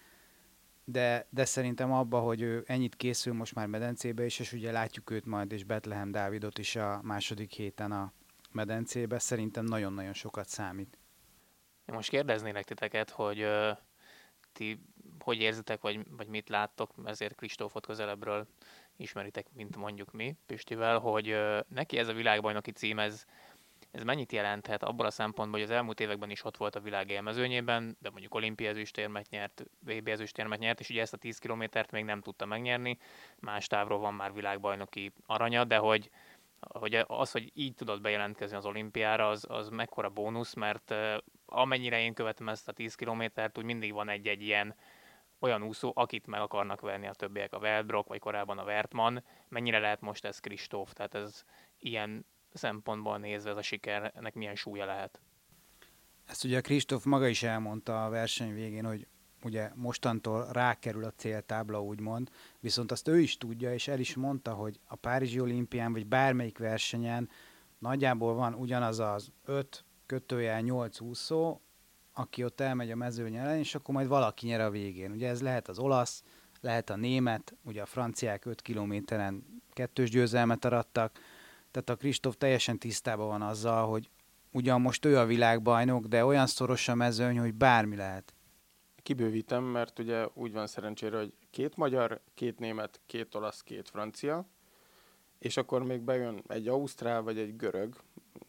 de, 0.89 1.27
de 1.29 1.45
szerintem 1.45 1.91
abba, 1.91 2.19
hogy 2.19 2.41
ő 2.41 2.63
ennyit 2.67 2.95
készül 2.95 3.33
most 3.33 3.55
már 3.55 3.67
medencébe 3.67 4.25
is, 4.25 4.39
és 4.39 4.53
ugye 4.53 4.71
látjuk 4.71 5.09
őt 5.09 5.25
majd, 5.25 5.51
és 5.51 5.63
Betlehem 5.63 6.11
Dávidot 6.11 6.57
is 6.57 6.75
a 6.75 6.99
második 7.03 7.51
héten 7.51 7.91
a 7.91 8.11
medencébe, 8.51 9.19
szerintem 9.19 9.65
nagyon-nagyon 9.65 10.13
sokat 10.13 10.47
számít. 10.47 10.97
Én 11.85 11.95
most 11.95 12.09
kérdeznélek 12.09 12.65
titeket, 12.65 13.09
hogy 13.09 13.43
uh, 13.43 13.77
ti 14.53 14.81
hogy 15.19 15.39
érzitek, 15.39 15.81
vagy, 15.81 15.99
vagy 16.09 16.27
mit 16.27 16.49
láttok, 16.49 16.93
ezért 17.05 17.35
Kristófot 17.35 17.85
közelebbről 17.85 18.47
ismeritek, 18.95 19.47
mint 19.53 19.75
mondjuk 19.75 20.11
mi 20.11 20.35
Pistivel, 20.45 20.99
hogy 20.99 21.31
uh, 21.31 21.59
neki 21.67 21.97
ez 21.97 22.07
a 22.07 22.13
világbajnoki 22.13 22.71
cím, 22.71 22.99
ez, 22.99 23.25
ez 23.91 24.03
mennyit 24.03 24.31
jelenthet 24.31 24.83
abból 24.83 25.05
a 25.05 25.11
szempontból, 25.11 25.59
hogy 25.59 25.69
az 25.69 25.75
elmúlt 25.75 25.99
években 25.99 26.29
is 26.29 26.43
ott 26.43 26.57
volt 26.57 26.75
a 26.75 26.79
világ 26.79 27.09
élmezőnyében, 27.09 27.97
de 28.01 28.09
mondjuk 28.09 28.33
olimpiai 28.33 28.69
ezüstérmet 28.69 29.29
nyert, 29.29 29.63
VB 29.79 30.07
ezüstérmet 30.07 30.59
nyert, 30.59 30.79
és 30.79 30.89
ugye 30.89 31.01
ezt 31.01 31.13
a 31.13 31.17
10 31.17 31.37
kilométert 31.37 31.91
még 31.91 32.03
nem 32.03 32.21
tudta 32.21 32.45
megnyerni, 32.45 32.97
más 33.39 33.67
távról 33.67 33.99
van 33.99 34.13
már 34.13 34.33
világbajnoki 34.33 35.11
aranya, 35.25 35.63
de 35.63 35.77
hogy, 35.77 36.09
hogy 36.59 37.03
az, 37.07 37.31
hogy 37.31 37.51
így 37.53 37.73
tudott 37.73 38.01
bejelentkezni 38.01 38.57
az 38.57 38.65
olimpiára, 38.65 39.29
az, 39.29 39.45
az 39.49 39.69
mekkora 39.69 40.09
bónusz, 40.09 40.53
mert 40.53 40.93
amennyire 41.45 41.99
én 41.99 42.13
követem 42.13 42.49
ezt 42.49 42.67
a 42.67 42.71
10 42.71 42.95
kilométert, 42.95 43.57
úgy 43.57 43.65
mindig 43.65 43.93
van 43.93 44.09
egy-egy 44.09 44.41
ilyen 44.41 44.75
olyan 45.39 45.63
úszó, 45.63 45.91
akit 45.95 46.27
meg 46.27 46.41
akarnak 46.41 46.81
venni 46.81 47.07
a 47.07 47.13
többiek, 47.13 47.53
a 47.53 47.59
Veldbrock, 47.59 48.07
vagy 48.07 48.19
korábban 48.19 48.57
a 48.57 48.63
Vertman. 48.63 49.23
Mennyire 49.47 49.79
lehet 49.79 50.01
most 50.01 50.25
ez 50.25 50.39
Kristóf? 50.39 50.93
Tehát 50.93 51.15
ez 51.15 51.43
ilyen 51.79 52.25
szempontból 52.57 53.17
nézve 53.17 53.49
ez 53.49 53.57
a 53.57 53.61
sikernek 53.61 54.33
milyen 54.33 54.55
súlya 54.55 54.85
lehet? 54.85 55.21
Ezt 56.25 56.43
ugye 56.43 56.61
Kristóf 56.61 57.03
maga 57.03 57.27
is 57.27 57.43
elmondta 57.43 58.05
a 58.05 58.09
verseny 58.09 58.53
végén, 58.53 58.85
hogy 58.85 59.07
ugye 59.43 59.71
mostantól 59.75 60.47
rákerül 60.51 61.03
a 61.03 61.11
céltábla, 61.11 61.83
úgymond, 61.83 62.29
viszont 62.59 62.91
azt 62.91 63.07
ő 63.07 63.19
is 63.19 63.37
tudja, 63.37 63.73
és 63.73 63.87
el 63.87 63.99
is 63.99 64.15
mondta, 64.15 64.53
hogy 64.53 64.79
a 64.85 64.95
Párizsi 64.95 65.39
olimpián, 65.39 65.93
vagy 65.93 66.07
bármelyik 66.07 66.57
versenyen 66.57 67.29
nagyjából 67.79 68.33
van 68.33 68.53
ugyanaz 68.53 68.99
az 68.99 69.31
öt 69.45 69.85
kötőjel 70.05 70.61
nyolc 70.61 70.99
úszó, 70.99 71.61
aki 72.13 72.43
ott 72.43 72.59
elmegy 72.59 72.91
a 72.91 72.95
mezőny 72.95 73.35
ellen, 73.35 73.57
és 73.57 73.75
akkor 73.75 73.95
majd 73.95 74.07
valaki 74.07 74.47
nyer 74.47 74.61
a 74.61 74.69
végén. 74.69 75.11
Ugye 75.11 75.27
ez 75.27 75.41
lehet 75.41 75.67
az 75.67 75.79
olasz, 75.79 76.23
lehet 76.61 76.89
a 76.89 76.95
német, 76.95 77.55
ugye 77.63 77.81
a 77.81 77.85
franciák 77.85 78.45
5 78.45 78.61
kilométeren 78.61 79.61
kettős 79.73 80.09
győzelmet 80.09 80.65
arattak, 80.65 81.19
tehát 81.77 82.01
a 82.01 82.03
Kristóf 82.03 82.35
teljesen 82.37 82.79
tisztában 82.79 83.27
van 83.27 83.41
azzal, 83.41 83.87
hogy 83.87 84.09
ugyan 84.51 84.81
most 84.81 85.05
ő 85.05 85.17
a 85.17 85.25
világbajnok, 85.25 86.05
de 86.05 86.25
olyan 86.25 86.47
szoros 86.47 86.87
a 86.87 86.95
mezőny, 86.95 87.39
hogy 87.39 87.53
bármi 87.53 87.95
lehet. 87.95 88.33
Kibővítem, 89.03 89.63
mert 89.63 89.99
ugye 89.99 90.27
úgy 90.33 90.51
van 90.51 90.67
szerencsére, 90.67 91.17
hogy 91.17 91.33
két 91.51 91.75
magyar, 91.75 92.21
két 92.33 92.59
német, 92.59 92.99
két 93.05 93.35
olasz, 93.35 93.61
két 93.61 93.89
francia, 93.89 94.47
és 95.39 95.57
akkor 95.57 95.83
még 95.83 96.01
bejön 96.01 96.43
egy 96.47 96.67
ausztrál, 96.67 97.21
vagy 97.21 97.37
egy 97.37 97.55
görög, 97.55 97.95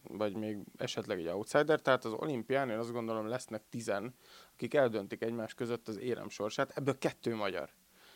vagy 0.02 0.36
még 0.36 0.58
esetleg 0.76 1.18
egy 1.18 1.28
outsider, 1.28 1.80
tehát 1.80 2.04
az 2.04 2.12
olimpián 2.12 2.70
én 2.70 2.78
azt 2.78 2.92
gondolom 2.92 3.26
lesznek 3.26 3.62
tizen, 3.68 4.14
akik 4.52 4.74
eldöntik 4.74 5.22
egymás 5.22 5.54
között 5.54 5.88
az 5.88 5.98
érem 5.98 6.28
sorsát, 6.28 6.76
ebből 6.76 6.98
kettő 6.98 7.34
magyar. 7.34 7.70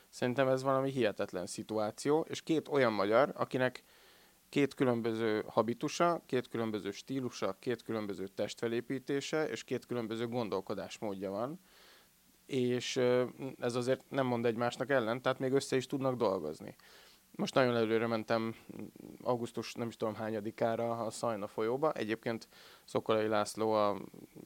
Szerintem 0.09 0.49
ez 0.49 0.63
valami 0.63 0.91
hihetetlen 0.91 1.47
szituáció, 1.47 2.27
és 2.29 2.43
két 2.43 2.69
olyan 2.69 2.93
magyar, 2.93 3.33
akinek 3.37 3.85
két 4.53 4.75
különböző 4.75 5.45
habitusa, 5.47 6.23
két 6.27 6.49
különböző 6.49 6.91
stílusa, 6.91 7.57
két 7.59 7.83
különböző 7.83 8.29
testfelépítése 8.29 9.49
és 9.49 9.65
két 9.65 9.87
különböző 9.87 10.29
gondolkodásmódja 10.29 11.31
van, 11.31 11.61
és 12.47 12.97
ez 13.59 13.75
azért 13.75 14.05
nem 14.09 14.27
mond 14.27 14.47
egymásnak 14.47 14.91
ellen, 14.91 15.23
tehát 15.23 15.39
még 15.39 15.53
össze 15.53 15.77
is 15.77 15.87
tudnak 15.87 16.17
dolgozni. 16.17 16.77
Most 17.31 17.55
nagyon 17.55 17.77
előre 17.77 18.07
mentem 18.07 18.55
augusztus 19.23 19.75
nem 19.75 19.89
is 19.89 19.97
tudom 19.97 20.15
hányadikára 20.15 20.91
a 20.91 21.11
Szajna 21.11 21.47
folyóba. 21.47 21.93
Egyébként 21.93 22.49
Szokolai 22.85 23.27
László, 23.27 23.73
a 23.73 24.01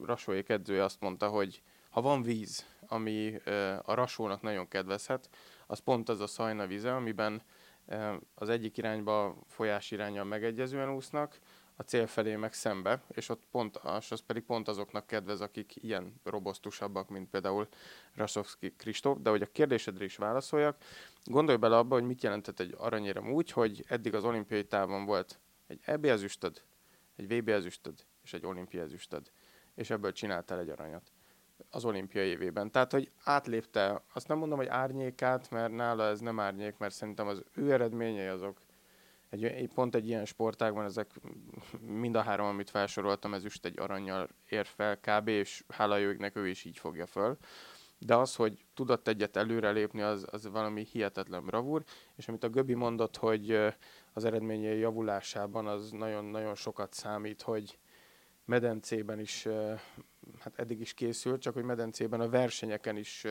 Rasóék 0.05 0.49
edzője 0.49 0.83
azt 0.83 1.01
mondta, 1.01 1.27
hogy 1.27 1.61
ha 1.89 2.01
van 2.01 2.21
víz, 2.21 2.65
ami 2.87 3.35
a 3.81 3.93
Rasónak 3.93 4.41
nagyon 4.41 4.67
kedvezhet, 4.67 5.29
az 5.65 5.79
pont 5.79 6.09
az 6.09 6.19
a 6.19 6.27
Szajna 6.27 6.67
vize, 6.67 6.95
amiben 6.95 7.41
az 8.35 8.49
egyik 8.49 8.77
irányba 8.77 9.37
folyás 9.47 9.91
irányal 9.91 10.23
megegyezően 10.23 10.93
úsznak, 10.93 11.39
a 11.79 11.83
cél 11.83 12.07
felé 12.07 12.35
meg 12.35 12.53
szembe, 12.53 13.01
és 13.07 13.29
ott 13.29 13.43
pont, 13.51 13.77
az, 13.77 14.11
az 14.11 14.19
pedig 14.19 14.43
pont 14.43 14.67
azoknak 14.67 15.07
kedvez, 15.07 15.41
akik 15.41 15.75
ilyen 15.75 16.13
robosztusabbak, 16.23 17.09
mint 17.09 17.29
például 17.29 17.67
Rasovski 18.15 18.73
Kristóf. 18.77 19.17
De 19.21 19.29
hogy 19.29 19.41
a 19.41 19.51
kérdésedre 19.51 20.03
is 20.03 20.15
válaszoljak, 20.15 20.77
gondolj 21.23 21.57
bele 21.57 21.77
abba, 21.77 21.95
hogy 21.95 22.03
mit 22.03 22.23
jelentett 22.23 22.59
egy 22.59 22.75
aranyérem 22.77 23.31
úgy, 23.31 23.51
hogy 23.51 23.83
eddig 23.87 24.13
az 24.13 24.23
olimpiai 24.23 24.65
távon 24.65 25.05
volt 25.05 25.39
egy 25.67 25.79
EB 25.83 26.05
ezüstöd, 26.05 26.61
egy 27.15 27.27
VB 27.27 27.49
ezüstöd 27.49 28.05
és 28.23 28.33
egy 28.33 28.45
olimpiai 28.45 28.83
ezüstöd, 28.83 29.31
és 29.75 29.89
ebből 29.89 30.11
csináltál 30.11 30.59
egy 30.59 30.69
aranyat 30.69 31.11
az 31.69 31.85
olimpia 31.85 32.23
évében. 32.23 32.71
Tehát, 32.71 32.91
hogy 32.91 33.11
átlépte, 33.23 34.03
azt 34.13 34.27
nem 34.27 34.37
mondom, 34.37 34.57
hogy 34.57 34.67
árnyékát, 34.67 35.49
mert 35.49 35.73
nála 35.73 36.07
ez 36.07 36.19
nem 36.19 36.39
árnyék, 36.39 36.77
mert 36.77 36.93
szerintem 36.93 37.27
az 37.27 37.43
ő 37.53 37.71
eredményei 37.71 38.27
azok 38.27 38.57
egy, 39.29 39.69
pont 39.73 39.95
egy 39.95 40.07
ilyen 40.07 40.25
sportágban 40.25 40.85
ezek 40.85 41.11
mind 41.81 42.15
a 42.15 42.21
három, 42.21 42.45
amit 42.45 42.69
felsoroltam, 42.69 43.33
ezüst 43.33 43.65
egy 43.65 43.79
aranyjal 43.79 44.29
ér 44.49 44.65
fel 44.65 44.99
kb. 44.99 45.27
és 45.27 45.63
hála 45.67 45.97
jögnek 45.97 46.35
ő 46.35 46.47
is 46.47 46.63
így 46.63 46.77
fogja 46.77 47.05
föl. 47.05 47.37
De 47.99 48.15
az, 48.15 48.35
hogy 48.35 48.65
tudott 48.73 49.07
egyet 49.07 49.35
előrelépni, 49.35 50.01
az, 50.01 50.27
az 50.31 50.49
valami 50.49 50.87
hihetetlen 50.91 51.45
bravúr, 51.45 51.83
és 52.15 52.27
amit 52.27 52.43
a 52.43 52.49
Göbi 52.49 52.73
mondott, 52.73 53.17
hogy 53.17 53.51
az 54.13 54.25
eredményei 54.25 54.79
javulásában 54.79 55.67
az 55.67 55.91
nagyon-nagyon 55.91 56.55
sokat 56.55 56.93
számít, 56.93 57.41
hogy 57.41 57.77
medencében 58.47 59.19
is, 59.19 59.47
hát 60.39 60.53
eddig 60.55 60.79
is 60.79 60.93
készült, 60.93 61.41
csak 61.41 61.53
hogy 61.53 61.63
medencében 61.63 62.19
a 62.19 62.29
versenyeken 62.29 62.97
is 62.97 63.25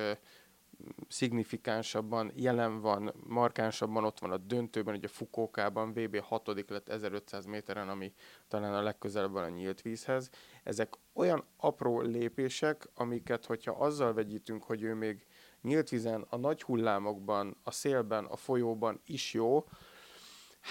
szignifikánsabban 1.09 2.33
jelen 2.35 2.81
van, 2.81 3.12
markánsabban 3.26 4.05
ott 4.05 4.18
van 4.18 4.31
a 4.31 4.37
döntőben, 4.37 4.94
ugye 4.94 5.09
Fukókában 5.09 5.92
VB 5.92 6.20
6 6.20 6.64
lett 6.68 6.88
1500 6.88 7.44
méteren, 7.44 7.88
ami 7.88 8.12
talán 8.48 8.74
a 8.74 8.83
legközelebb 8.83 9.35
a 9.35 9.48
nyílt 9.48 9.83
vízhez. 9.83 10.31
Ezek 10.62 10.94
olyan 11.12 11.44
apró 11.57 12.00
lépések, 12.00 12.88
amiket, 12.94 13.44
hogyha 13.44 13.72
azzal 13.72 14.14
vegyítünk, 14.14 14.62
hogy 14.62 14.83
ő 14.83 14.94
még 14.94 15.26
nyílt 15.62 15.88
vízen, 15.88 16.26
a 16.29 16.37
nagy 16.37 16.62
hullámokban, 16.62 17.57
a 17.62 17.70
szélben, 17.70 18.24
a 18.24 18.37
folyóban 18.37 19.00
is 19.05 19.33
jó, 19.33 19.64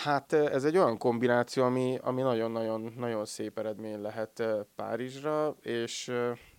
Hát 0.04 0.34
ez 0.34 0.64
egy 0.64 0.78
olyan 0.78 0.98
kombináció, 0.98 1.64
ami, 1.64 1.98
ami 2.02 2.22
nagyon-nagyon 2.22 2.94
nagyon 2.98 3.26
szép 3.26 3.58
eredmény 3.58 4.02
lehet 4.02 4.44
Párizsra, 4.76 5.56
és 5.62 6.12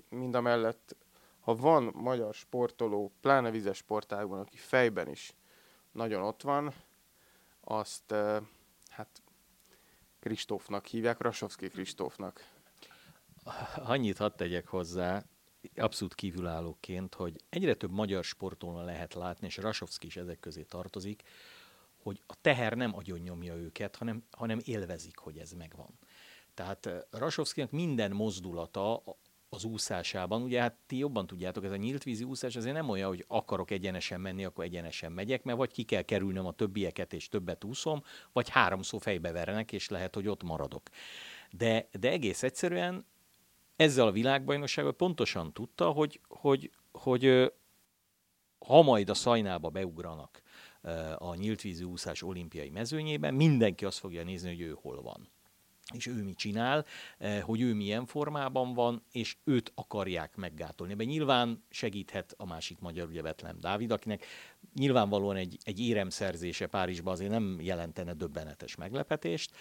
mind 0.08 0.34
a 0.34 0.40
mellett 0.40 0.96
ha 1.46 1.54
van 1.54 1.90
magyar 1.94 2.34
sportoló, 2.34 3.12
pláne 3.20 3.50
vizes 3.50 3.76
sportágban, 3.76 4.38
aki 4.38 4.56
fejben 4.56 5.08
is 5.08 5.34
nagyon 5.92 6.22
ott 6.22 6.42
van, 6.42 6.74
azt 7.60 8.14
hát 8.88 9.22
Kristófnak 10.20 10.86
hívják, 10.86 11.20
Rasovszki 11.20 11.68
Kristófnak. 11.68 12.48
Annyit 13.76 14.16
hadd 14.16 14.36
tegyek 14.36 14.68
hozzá, 14.68 15.22
abszolút 15.76 16.14
kívülállóként, 16.14 17.14
hogy 17.14 17.36
egyre 17.48 17.74
több 17.74 17.92
magyar 17.92 18.24
sportolóna 18.24 18.84
lehet 18.84 19.14
látni, 19.14 19.46
és 19.46 19.56
Rasovszki 19.56 20.06
is 20.06 20.16
ezek 20.16 20.40
közé 20.40 20.62
tartozik, 20.62 21.22
hogy 22.06 22.22
a 22.26 22.34
teher 22.40 22.76
nem 22.76 22.96
agyon 22.96 23.18
nyomja 23.18 23.54
őket, 23.54 23.96
hanem, 23.96 24.24
hanem 24.30 24.58
élvezik, 24.64 25.18
hogy 25.18 25.38
ez 25.38 25.52
megvan. 25.52 25.98
Tehát 26.54 27.06
Rasovszkinak 27.10 27.70
minden 27.70 28.10
mozdulata 28.10 29.02
az 29.48 29.64
úszásában. 29.64 30.42
Ugye 30.42 30.60
hát 30.60 30.76
ti 30.86 30.96
jobban 30.96 31.26
tudjátok, 31.26 31.64
ez 31.64 31.70
a 31.70 31.76
nyílt 31.76 32.02
vízi 32.02 32.24
úszás 32.24 32.56
azért 32.56 32.74
nem 32.74 32.88
olyan, 32.88 33.08
hogy 33.08 33.24
akarok 33.28 33.70
egyenesen 33.70 34.20
menni, 34.20 34.44
akkor 34.44 34.64
egyenesen 34.64 35.12
megyek, 35.12 35.42
mert 35.42 35.58
vagy 35.58 35.72
ki 35.72 35.82
kell 35.82 36.02
kerülnöm 36.02 36.46
a 36.46 36.52
többieket, 36.52 37.12
és 37.12 37.28
többet 37.28 37.64
úszom, 37.64 38.02
vagy 38.32 38.48
háromszor 38.48 39.00
fejbe 39.00 39.32
vernek, 39.32 39.72
és 39.72 39.88
lehet, 39.88 40.14
hogy 40.14 40.28
ott 40.28 40.42
maradok. 40.42 40.82
De, 41.50 41.88
de 42.00 42.10
egész 42.10 42.42
egyszerűen 42.42 43.06
ezzel 43.76 44.06
a 44.06 44.12
világbajnoksággal 44.12 44.94
pontosan 44.94 45.52
tudta, 45.52 45.90
hogy, 45.90 46.20
hogy, 46.28 46.70
hogy 46.92 47.52
ha 48.58 48.82
majd 48.82 49.10
a 49.10 49.14
szajnába 49.14 49.68
beugranak 49.68 50.44
a 51.18 51.34
nyíltvízi 51.34 51.84
úszás 51.84 52.22
olimpiai 52.22 52.70
mezőnyében, 52.70 53.34
mindenki 53.34 53.84
azt 53.84 53.98
fogja 53.98 54.22
nézni, 54.22 54.48
hogy 54.48 54.60
ő 54.60 54.76
hol 54.80 55.02
van. 55.02 55.28
És 55.94 56.06
ő 56.06 56.22
mit 56.22 56.36
csinál, 56.36 56.84
eh, 57.18 57.42
hogy 57.42 57.60
ő 57.60 57.74
milyen 57.74 58.06
formában 58.06 58.74
van, 58.74 59.02
és 59.12 59.36
őt 59.44 59.72
akarják 59.74 60.36
meggátolni. 60.36 60.92
Ebben 60.92 61.06
nyilván 61.06 61.64
segíthet 61.70 62.34
a 62.36 62.46
másik 62.46 62.78
magyar, 62.78 63.08
ugye 63.08 63.22
Betlem 63.22 63.58
Dávid, 63.60 63.90
akinek 63.90 64.24
nyilvánvalóan 64.74 65.36
egy, 65.36 65.58
egy 65.62 65.80
éremszerzése 65.80 66.66
Párizsban 66.66 67.12
azért 67.12 67.30
nem 67.30 67.58
jelentene 67.60 68.14
döbbenetes 68.14 68.74
meglepetést, 68.74 69.56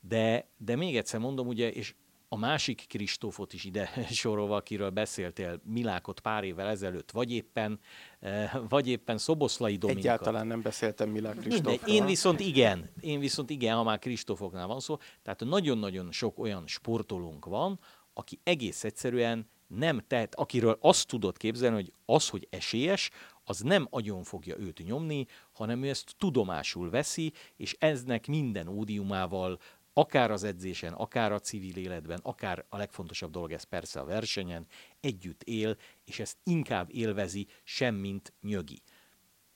de, 0.00 0.48
de 0.56 0.76
még 0.76 0.96
egyszer 0.96 1.20
mondom, 1.20 1.46
ugye, 1.46 1.70
és 1.70 1.94
a 2.32 2.36
másik 2.36 2.84
Kristófot 2.88 3.52
is 3.52 3.64
ide 3.64 3.90
sorolva, 4.10 4.56
akiről 4.56 4.90
beszéltél, 4.90 5.60
Milákot 5.64 6.20
pár 6.20 6.44
évvel 6.44 6.68
ezelőtt, 6.68 7.10
vagy 7.10 7.32
éppen, 7.32 7.80
eh, 8.20 8.52
vagy 8.68 8.88
éppen 8.88 9.18
Szoboszlai 9.18 9.76
Dominikat. 9.76 10.04
Egyáltalán 10.04 10.46
nem 10.46 10.62
beszéltem 10.62 11.08
Milák 11.08 11.36
Kristófról. 11.36 11.94
Én 11.94 12.06
viszont 12.06 12.40
igen, 12.40 12.90
én 13.00 13.18
viszont 13.18 13.50
igen, 13.50 13.76
ha 13.76 13.82
már 13.82 13.98
Kristófoknál 13.98 14.66
van 14.66 14.80
szó. 14.80 14.96
Tehát 15.22 15.44
nagyon-nagyon 15.44 16.12
sok 16.12 16.38
olyan 16.38 16.66
sportolónk 16.66 17.44
van, 17.44 17.78
aki 18.14 18.40
egész 18.42 18.84
egyszerűen 18.84 19.48
nem 19.66 20.02
tehet, 20.06 20.34
akiről 20.34 20.78
azt 20.80 21.08
tudod 21.08 21.36
képzelni, 21.36 21.74
hogy 21.74 21.92
az, 22.04 22.28
hogy 22.28 22.46
esélyes, 22.50 23.10
az 23.44 23.60
nem 23.60 23.86
agyon 23.90 24.22
fogja 24.22 24.58
őt 24.58 24.84
nyomni, 24.84 25.26
hanem 25.52 25.82
ő 25.82 25.88
ezt 25.88 26.14
tudomásul 26.18 26.90
veszi, 26.90 27.32
és 27.56 27.76
eznek 27.78 28.26
minden 28.26 28.68
ódiumával, 28.68 29.58
akár 29.92 30.30
az 30.30 30.42
edzésen, 30.42 30.92
akár 30.92 31.32
a 31.32 31.40
civil 31.40 31.76
életben, 31.76 32.20
akár 32.22 32.64
a 32.68 32.76
legfontosabb 32.76 33.30
dolog 33.30 33.52
ez 33.52 33.62
persze 33.62 34.00
a 34.00 34.04
versenyen, 34.04 34.66
együtt 35.00 35.42
él, 35.42 35.76
és 36.04 36.18
ezt 36.18 36.38
inkább 36.42 36.88
élvezi, 36.92 37.46
semmint 37.62 38.32
nyögi. 38.40 38.82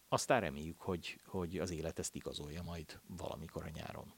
Aztán 0.08 0.40
reméljük, 0.40 0.80
hogy, 0.80 1.20
hogy 1.26 1.58
az 1.58 1.70
élet 1.70 1.98
ezt 1.98 2.14
igazolja 2.14 2.62
majd 2.62 3.00
valamikor 3.06 3.64
a 3.64 3.70
nyáron. 3.74 4.14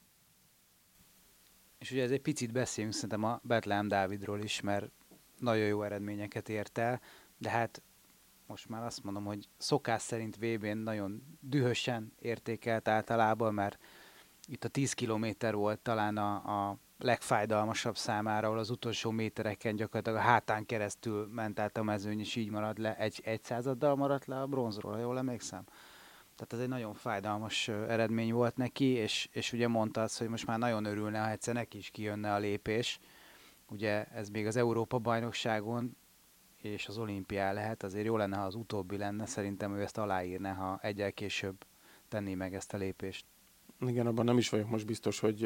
És 1.79 1.91
ugye 1.91 2.03
ez 2.03 2.11
egy 2.11 2.21
picit 2.21 2.53
beszéljünk 2.53 2.95
szerintem 2.95 3.25
a 3.25 3.41
Betlehem 3.43 3.89
Dávidról 3.89 4.41
is, 4.41 4.61
mert 4.61 4.91
nagyon 5.39 5.67
jó 5.67 5.83
eredményeket 5.83 6.49
ért 6.49 6.79
el, 6.79 7.01
de 7.39 7.51
hát 7.51 7.83
most 8.47 8.69
már 8.69 8.83
azt 8.83 9.03
mondom, 9.03 9.25
hogy 9.25 9.49
szokás 9.59 10.03
szerint 10.03 10.37
VB-n 10.37 10.79
nagyon 10.79 11.39
dühösen 11.41 12.13
értékelt 12.19 12.89
általában, 12.89 13.55
mert 13.55 13.79
itt 14.49 14.65
a 14.65 14.69
10 14.69 14.93
kilométer 14.93 15.55
volt 15.55 15.79
talán 15.79 16.17
a, 16.17 16.35
a 16.35 16.79
legfájdalmasabb 16.99 17.97
számára, 17.97 18.47
ahol 18.47 18.59
az 18.59 18.71
utolsó 18.71 19.11
métereken 19.11 19.77
gyakorlatilag 19.77 20.19
a 20.19 20.23
hátán 20.23 20.67
keresztül 20.67 21.29
ment 21.33 21.59
át 21.61 21.77
a 21.77 21.83
mezőny, 21.83 22.21
és 22.21 22.37
így 22.37 22.51
maradt 22.51 22.79
le, 22.79 22.97
egy, 22.97 23.21
egy 23.25 23.45
századdal 23.45 23.97
maradt 23.97 24.27
le 24.27 24.41
a 24.41 24.47
bronzról, 24.47 24.93
ha 24.93 24.99
jól 24.99 25.19
emlékszem. 25.19 25.65
Tehát 26.35 26.53
ez 26.53 26.59
egy 26.59 26.69
nagyon 26.69 26.95
fájdalmas 26.95 27.69
eredmény 27.69 28.33
volt 28.33 28.57
neki, 28.57 28.85
és, 28.85 29.29
és 29.33 29.53
ugye 29.53 29.69
mondta 29.69 30.03
azt, 30.03 30.19
hogy 30.19 30.29
most 30.29 30.47
már 30.47 30.59
nagyon 30.59 30.85
örülne, 30.85 31.19
ha 31.19 31.31
egyszer 31.31 31.55
neki 31.55 31.79
is 31.79 31.91
kijönne 31.91 32.35
a 32.35 32.39
lépés. 32.39 32.99
Ugye 33.69 34.05
ez 34.05 34.29
még 34.29 34.47
az 34.47 34.57
Európa 34.57 34.99
bajnokságon 34.99 35.97
és 36.63 36.87
az 36.89 36.99
olimpián 36.99 37.55
lehet, 37.55 37.83
azért 37.83 38.07
jó 38.07 38.17
lenne, 38.17 38.37
ha 38.37 38.45
az 38.45 38.55
utóbbi 38.55 38.97
lenne, 38.97 39.27
szerintem 39.27 39.77
ő 39.77 39.83
ezt 39.83 39.99
aláírne, 39.99 40.51
ha 40.51 40.79
egyel 40.83 41.13
később 41.13 41.65
tenné 42.09 42.35
meg 42.35 42.55
ezt 42.55 42.75
a 42.75 42.77
lépést. 42.77 43.25
Igen, 43.81 44.07
abban 44.07 44.25
nem 44.25 44.39
is 44.39 44.49
vagyok 44.49 44.69
most 44.69 44.87
biztos, 44.87 45.21
hogy 45.21 45.43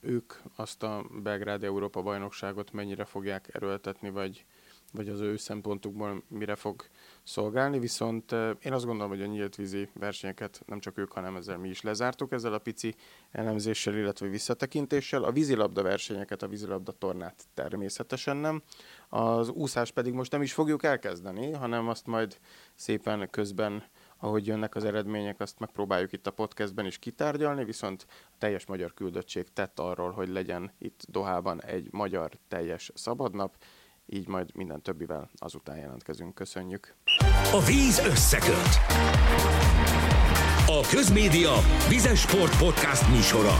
ők 0.00 0.34
azt 0.56 0.82
a 0.82 1.06
Belgrád 1.22 1.64
Európa 1.64 2.02
bajnokságot 2.02 2.72
mennyire 2.72 3.04
fogják 3.04 3.54
erőltetni, 3.54 4.10
vagy, 4.10 4.44
vagy 4.92 5.08
az 5.08 5.20
ő 5.20 5.36
szempontukból 5.36 6.22
mire 6.28 6.54
fog 6.54 6.84
szolgálni, 7.22 7.78
viszont 7.78 8.32
én 8.62 8.72
azt 8.72 8.84
gondolom, 8.84 9.10
hogy 9.10 9.22
a 9.22 9.26
nyílt 9.26 9.56
vízi 9.56 9.88
versenyeket 9.92 10.62
nem 10.66 10.80
csak 10.80 10.98
ők, 10.98 11.12
hanem 11.12 11.36
ezzel 11.36 11.58
mi 11.58 11.68
is 11.68 11.80
lezártuk 11.80 12.32
ezzel 12.32 12.52
a 12.52 12.58
pici 12.58 12.94
elemzéssel, 13.30 13.96
illetve 13.96 14.28
visszatekintéssel. 14.28 15.22
A 15.22 15.32
vízilabda 15.32 15.82
versenyeket, 15.82 16.42
a 16.42 16.48
vízilabda 16.48 16.92
tornát 16.92 17.44
természetesen 17.54 18.36
nem. 18.36 18.62
Az 19.08 19.48
úszás 19.48 19.90
pedig 19.90 20.12
most 20.12 20.32
nem 20.32 20.42
is 20.42 20.52
fogjuk 20.52 20.82
elkezdeni, 20.82 21.52
hanem 21.52 21.88
azt 21.88 22.06
majd 22.06 22.38
szépen 22.74 23.28
közben 23.30 23.84
ahogy 24.18 24.46
jönnek 24.46 24.74
az 24.74 24.84
eredmények, 24.84 25.40
azt 25.40 25.58
megpróbáljuk 25.58 26.12
itt 26.12 26.26
a 26.26 26.30
podcastben 26.30 26.86
is 26.86 26.98
kitárgyalni, 26.98 27.64
viszont 27.64 28.06
a 28.08 28.34
teljes 28.38 28.66
magyar 28.66 28.94
küldöttség 28.94 29.52
tett 29.52 29.78
arról, 29.78 30.10
hogy 30.10 30.28
legyen 30.28 30.70
itt 30.78 31.04
Dohában 31.08 31.62
egy 31.62 31.88
magyar 31.90 32.30
teljes 32.48 32.90
szabadnap, 32.94 33.56
így 34.06 34.28
majd 34.28 34.54
minden 34.54 34.82
többivel 34.82 35.30
azután 35.36 35.76
jelentkezünk. 35.76 36.34
Köszönjük! 36.34 36.94
A 37.52 37.60
víz 37.66 37.98
összeköt! 37.98 38.80
A 40.66 40.86
Közmédia 40.90 41.54
Vizes 41.88 42.20
Sport 42.20 42.58
Podcast 42.58 43.08
műsora. 43.08 43.54